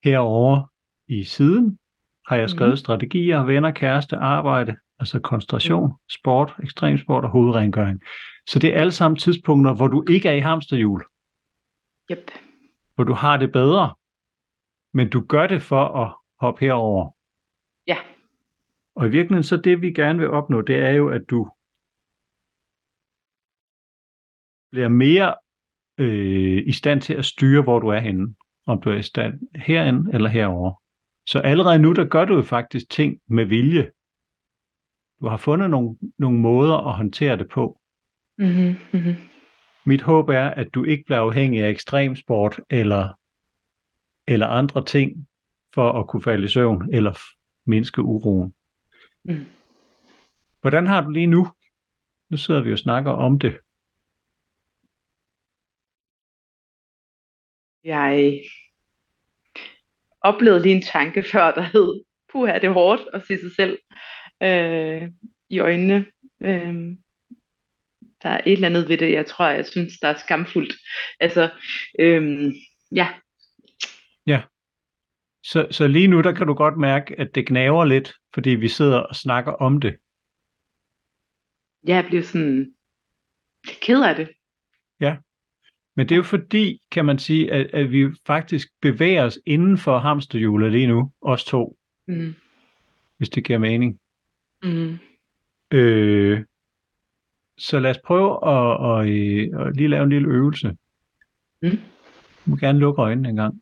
herover 0.04 0.72
i 1.08 1.24
siden. 1.24 1.80
Har 2.28 2.36
jeg 2.36 2.50
skrevet 2.50 2.72
Mhm. 2.72 2.78
strategier, 2.78 3.44
venner, 3.44 3.72
kæreste, 3.72 4.16
arbejde, 4.16 4.76
altså 5.00 5.20
koncentration, 5.20 5.92
sport, 6.10 6.56
ekstremsport 6.64 7.24
og 7.24 7.30
hovedrengøring. 7.30 8.02
Så 8.48 8.60
det 8.60 8.74
er 8.76 8.80
alle 8.80 8.92
sammen 8.92 9.18
tidspunkter, 9.18 9.74
hvor 9.76 9.88
du 9.88 10.06
ikke 10.10 10.30
er 10.30 10.34
i 10.34 10.40
hamsterhjul, 10.40 11.04
Yep. 12.12 12.32
Hvor 12.98 13.04
du 13.04 13.14
har 13.14 13.38
det 13.38 13.52
bedre, 13.52 13.96
men 14.94 15.10
du 15.10 15.22
gør 15.22 15.48
det 15.48 15.62
for 15.62 15.86
at 15.86 16.16
hoppe 16.40 16.66
herover. 16.66 17.12
Ja. 17.88 17.98
Og 18.96 19.08
i 19.08 19.10
virkeligheden 19.10 19.44
så 19.44 19.58
det, 19.58 19.82
vi 19.82 19.92
gerne 19.94 20.20
vil 20.20 20.30
opnå, 20.30 20.62
det 20.62 20.76
er 20.76 20.90
jo, 20.90 21.10
at 21.10 21.22
du 21.30 21.50
bliver 24.72 24.88
mere 24.88 25.36
øh, 25.98 26.68
i 26.68 26.72
stand 26.72 27.02
til 27.02 27.14
at 27.14 27.26
styre, 27.26 27.64
hvor 27.64 27.80
du 27.80 27.88
er 27.88 28.00
henne. 28.00 28.36
Om 28.66 28.82
du 28.82 28.90
er 28.90 28.96
i 28.96 29.04
stand 29.04 29.40
herinde 29.56 30.14
eller 30.14 30.30
herover. 30.30 30.82
Så 31.28 31.40
allerede 31.40 31.80
nu, 31.80 31.94
der 31.94 32.06
gør 32.06 32.26
du 32.26 32.36
jo 32.36 32.42
faktisk 32.42 32.90
ting 32.90 33.22
med 33.28 33.46
vilje. 33.46 33.92
Du 35.22 35.28
har 35.28 35.38
fundet 35.38 35.70
nogle, 35.70 35.98
nogle 36.18 36.40
måder 36.40 36.78
at 36.78 36.94
håndtere 36.94 37.38
det 37.38 37.50
på. 37.50 37.82
Mm-hmm. 38.38 39.16
Mit 39.88 40.02
håb 40.02 40.30
er, 40.30 40.50
at 40.50 40.68
du 40.74 40.84
ikke 40.84 41.04
bliver 41.06 41.20
afhængig 41.20 41.64
af 41.64 41.70
ekstremsport 41.70 42.60
eller, 42.70 43.20
eller 44.28 44.48
andre 44.48 44.86
ting 44.86 45.28
for 45.74 45.92
at 45.92 46.08
kunne 46.08 46.24
falde 46.24 46.46
i 46.46 46.48
søvn 46.48 46.94
eller 46.94 47.20
mindske 47.66 48.02
uroen. 48.02 48.54
Mm. 49.24 49.46
Hvordan 50.62 50.88
har 50.88 51.02
du 51.02 51.10
lige 51.10 51.28
nu? 51.28 51.48
Nu 52.30 52.38
sidder 52.38 52.64
vi 52.64 52.72
og 52.72 52.80
snakker 52.80 53.12
om 53.12 53.40
det. 53.40 53.60
Jeg 57.84 58.42
oplevede 60.22 60.62
lige 60.62 60.76
en 60.76 60.82
tanke 60.82 61.24
før, 61.24 61.52
der 61.52 61.62
hed, 61.62 62.04
puha, 62.32 62.54
det 62.54 62.64
er 62.64 62.74
hårdt 62.74 63.02
at 63.14 63.26
se 63.28 63.38
sig 63.38 63.52
selv 63.56 63.80
øh, 64.44 65.12
i 65.50 65.60
øjnene. 65.60 66.06
Øh, 66.42 66.98
der 68.24 68.30
er 68.30 68.42
et 68.46 68.54
eller 68.54 68.68
andet 68.68 68.90
ved 68.90 68.98
det, 68.98 69.12
jeg 69.12 69.26
tror, 69.26 69.48
jeg 69.50 69.66
synes, 69.66 70.00
der 70.00 70.08
er 70.08 70.18
skamfuldt. 70.18 70.74
Altså, 71.20 71.50
øh, 72.00 72.54
ja. 72.92 73.14
Så, 75.44 75.68
så 75.72 75.88
lige 75.88 76.08
nu, 76.08 76.22
der 76.22 76.32
kan 76.32 76.48
du 76.48 76.54
godt 76.54 76.78
mærke, 76.78 77.20
at 77.20 77.36
det 77.36 77.48
gnaver 77.48 77.86
lidt, 77.86 78.14
fordi 78.34 78.50
vi 78.50 78.68
sidder 78.68 78.98
og 79.00 79.16
snakker 79.16 79.52
om 79.52 79.82
det. 79.82 79.98
Jeg 81.84 82.06
bliver 82.06 82.24
sådan 82.24 82.74
ked 83.82 84.04
af 84.04 84.16
det. 84.16 84.30
Men 85.98 86.10
det 86.10 86.16
er 86.16 86.18
jo 86.18 86.24
fordi, 86.24 86.82
kan 86.92 87.06
man 87.06 87.20
sige, 87.20 87.52
at, 87.52 87.66
at 87.74 87.92
vi 87.92 88.08
faktisk 88.26 88.68
bevæger 88.82 89.24
os 89.24 89.40
inden 89.46 89.78
for 89.78 90.00
hamsterhjulet 90.00 90.72
lige 90.72 90.88
nu, 90.88 91.12
os 91.22 91.46
to, 91.46 91.78
Mm. 92.08 92.36
hvis 93.18 93.30
det 93.30 93.46
giver 93.46 93.60
mening. 93.60 94.00
Mm. 94.64 94.98
Øh, 95.74 96.46
så 97.58 97.80
lad 97.80 97.92
os 97.92 98.00
prøve 98.06 98.48
at, 98.48 98.92
at, 98.92 99.08
at, 99.08 99.68
at 99.68 99.76
lige 99.76 99.88
lave 99.88 100.04
en 100.04 100.10
lille 100.10 100.28
øvelse. 100.28 100.76
Mm. 101.62 101.70
Du 102.46 102.52
må 102.52 102.56
gerne 102.56 102.80
lukke 102.80 103.02
øjnene 103.02 103.30
en 103.30 103.36
gang. 103.36 103.62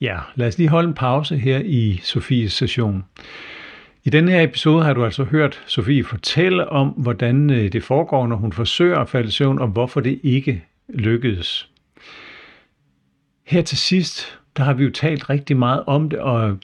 Ja, 0.00 0.18
lad 0.34 0.48
os 0.48 0.58
lige 0.58 0.68
holde 0.68 0.88
en 0.88 0.94
pause 0.94 1.36
her 1.36 1.58
i 1.64 2.00
Sofies 2.02 2.52
session. 2.52 3.04
I 4.04 4.10
denne 4.10 4.30
her 4.30 4.42
episode 4.42 4.84
har 4.84 4.92
du 4.92 5.04
altså 5.04 5.24
hørt 5.24 5.64
Sofie 5.66 6.04
fortælle 6.04 6.68
om, 6.68 6.88
hvordan 6.88 7.50
øh, 7.50 7.72
det 7.72 7.82
foregår, 7.82 8.26
når 8.26 8.36
hun 8.36 8.52
forsøger 8.52 8.98
at 8.98 9.08
falde 9.08 9.28
i 9.28 9.30
søvn, 9.30 9.58
og 9.58 9.68
hvorfor 9.68 10.00
det 10.00 10.20
ikke 10.22 10.64
lykkedes. 10.88 11.70
Her 13.46 13.62
til 13.62 13.78
sidst, 13.78 14.38
der 14.56 14.62
har 14.62 14.72
vi 14.74 14.84
jo 14.84 14.90
talt 14.90 15.30
rigtig 15.30 15.56
meget 15.56 15.84
om 15.86 16.10
det, 16.10 16.18
og 16.18 16.58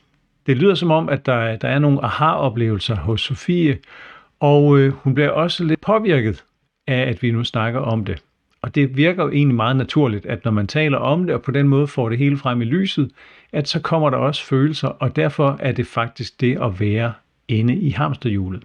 det 0.46 0.56
lyder 0.56 0.74
som 0.74 0.90
om, 0.90 1.08
at 1.08 1.26
der, 1.26 1.56
der 1.56 1.68
er 1.68 1.78
nogle 1.78 2.04
aha-oplevelser 2.04 2.96
hos 2.96 3.20
Sofie, 3.20 3.78
og 4.40 4.78
øh, 4.78 4.92
hun 4.92 5.14
bliver 5.14 5.30
også 5.30 5.64
lidt 5.64 5.80
påvirket 5.80 6.44
af, 6.86 7.00
at 7.00 7.22
vi 7.22 7.30
nu 7.30 7.44
snakker 7.44 7.80
om 7.80 8.04
det. 8.04 8.22
Og 8.62 8.74
det 8.74 8.96
virker 8.96 9.22
jo 9.22 9.30
egentlig 9.30 9.56
meget 9.56 9.76
naturligt, 9.76 10.26
at 10.26 10.44
når 10.44 10.52
man 10.52 10.66
taler 10.66 10.98
om 10.98 11.24
det, 11.24 11.34
og 11.34 11.42
på 11.42 11.50
den 11.50 11.68
måde 11.68 11.86
får 11.86 12.08
det 12.08 12.18
hele 12.18 12.36
frem 12.36 12.62
i 12.62 12.64
lyset, 12.64 13.10
at 13.52 13.68
så 13.68 13.80
kommer 13.80 14.10
der 14.10 14.16
også 14.16 14.44
følelser, 14.44 14.88
og 14.88 15.16
derfor 15.16 15.56
er 15.60 15.72
det 15.72 15.86
faktisk 15.86 16.40
det 16.40 16.58
at 16.62 16.80
være 16.80 17.12
inde 17.48 17.76
i 17.76 17.90
hamsterhjulet. 17.90 18.62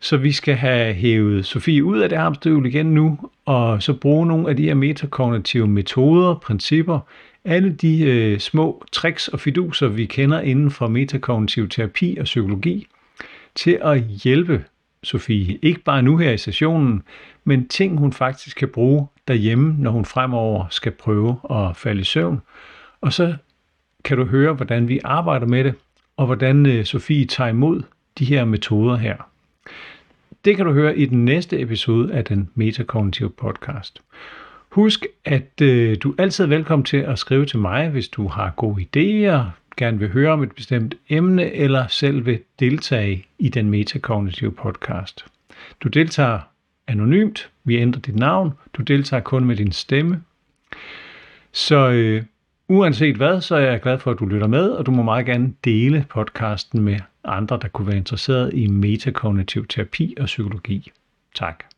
Så 0.00 0.16
vi 0.16 0.32
skal 0.32 0.54
have 0.54 0.94
hævet 0.94 1.46
Sofie 1.46 1.84
ud 1.84 1.98
af 1.98 2.08
det 2.08 2.18
hamsterhjul 2.18 2.66
igen 2.66 2.86
nu, 2.86 3.18
og 3.44 3.82
så 3.82 3.94
bruge 3.94 4.26
nogle 4.26 4.48
af 4.48 4.56
de 4.56 4.62
her 4.62 4.74
metakognitive 4.74 5.66
metoder, 5.68 6.34
principper, 6.34 6.98
alle 7.44 7.72
de 7.72 8.02
øh, 8.02 8.38
små 8.38 8.84
tricks 8.92 9.28
og 9.28 9.40
fiduser, 9.40 9.88
vi 9.88 10.06
kender 10.06 10.40
inden 10.40 10.70
for 10.70 10.88
metakognitiv 10.88 11.68
terapi 11.68 12.16
og 12.20 12.24
psykologi, 12.24 12.86
til 13.54 13.78
at 13.82 14.02
hjælpe 14.02 14.64
Sofie. 15.02 15.58
Ikke 15.62 15.80
bare 15.80 16.02
nu 16.02 16.16
her 16.16 16.30
i 16.30 16.38
sessionen, 16.38 17.02
men 17.44 17.68
ting 17.68 17.98
hun 17.98 18.12
faktisk 18.12 18.56
kan 18.56 18.68
bruge 18.68 19.06
derhjemme, 19.28 19.74
når 19.78 19.90
hun 19.90 20.04
fremover 20.04 20.66
skal 20.70 20.92
prøve 20.92 21.40
at 21.50 21.76
falde 21.76 22.00
i 22.00 22.04
søvn. 22.04 22.42
Og 23.00 23.12
så 23.12 23.34
kan 24.04 24.16
du 24.16 24.24
høre, 24.24 24.52
hvordan 24.52 24.88
vi 24.88 25.00
arbejder 25.04 25.46
med 25.46 25.64
det, 25.64 25.74
og 26.16 26.26
hvordan 26.26 26.66
øh, 26.66 26.84
Sofie 26.84 27.26
tager 27.26 27.50
imod 27.50 27.82
de 28.18 28.24
her 28.24 28.44
metoder 28.44 28.96
her. 28.96 29.16
Det 30.44 30.56
kan 30.56 30.66
du 30.66 30.72
høre 30.72 30.98
i 30.98 31.06
den 31.06 31.24
næste 31.24 31.60
episode 31.60 32.12
af 32.12 32.24
den 32.24 32.50
Metakognitive 32.54 33.30
podcast. 33.30 34.02
Husk, 34.68 35.06
at 35.24 35.60
øh, 35.62 35.96
du 36.02 36.10
er 36.10 36.22
altid 36.22 36.46
velkommen 36.46 36.84
til 36.84 36.96
at 36.96 37.18
skrive 37.18 37.46
til 37.46 37.58
mig, 37.58 37.88
hvis 37.88 38.08
du 38.08 38.28
har 38.28 38.50
gode 38.56 38.82
idéer, 38.82 39.59
gerne 39.80 39.98
vil 39.98 40.12
høre 40.12 40.32
om 40.32 40.42
et 40.42 40.52
bestemt 40.52 40.94
emne, 41.08 41.52
eller 41.52 41.86
selv 41.86 42.26
vil 42.26 42.40
deltage 42.58 43.26
i 43.38 43.48
den 43.48 43.70
Metakognitive 43.70 44.52
podcast. 44.52 45.24
Du 45.80 45.88
deltager 45.88 46.40
anonymt, 46.86 47.50
vi 47.64 47.76
ændrer 47.76 48.00
dit 48.00 48.16
navn, 48.16 48.52
du 48.72 48.82
deltager 48.82 49.20
kun 49.20 49.44
med 49.44 49.56
din 49.56 49.72
stemme. 49.72 50.22
Så 51.52 51.90
øh, 51.90 52.22
uanset 52.68 53.16
hvad, 53.16 53.40
så 53.40 53.56
er 53.56 53.60
jeg 53.60 53.80
glad 53.80 53.98
for, 53.98 54.10
at 54.10 54.18
du 54.18 54.26
lytter 54.26 54.46
med, 54.46 54.70
og 54.70 54.86
du 54.86 54.90
må 54.90 55.02
meget 55.02 55.26
gerne 55.26 55.54
dele 55.64 56.06
podcasten 56.08 56.82
med 56.82 56.98
andre, 57.24 57.58
der 57.62 57.68
kunne 57.68 57.86
være 57.86 57.96
interesseret 57.96 58.54
i 58.54 58.66
metakognitiv 58.66 59.66
terapi 59.66 60.14
og 60.20 60.26
psykologi. 60.26 60.90
Tak. 61.34 61.69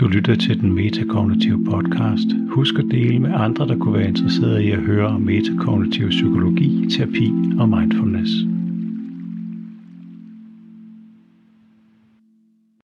Du 0.00 0.06
lytter 0.08 0.34
til 0.34 0.60
den 0.60 0.72
metakognitive 0.72 1.64
podcast. 1.64 2.26
Husk 2.48 2.74
at 2.78 2.84
dele 2.90 3.18
med 3.18 3.30
andre, 3.34 3.68
der 3.68 3.78
kunne 3.78 3.94
være 3.94 4.08
interesseret 4.08 4.60
i 4.60 4.70
at 4.70 4.78
høre 4.78 5.06
om 5.06 5.20
metakognitiv 5.20 6.08
psykologi, 6.08 6.86
terapi 6.90 7.32
og 7.58 7.68
mindfulness. 7.68 8.30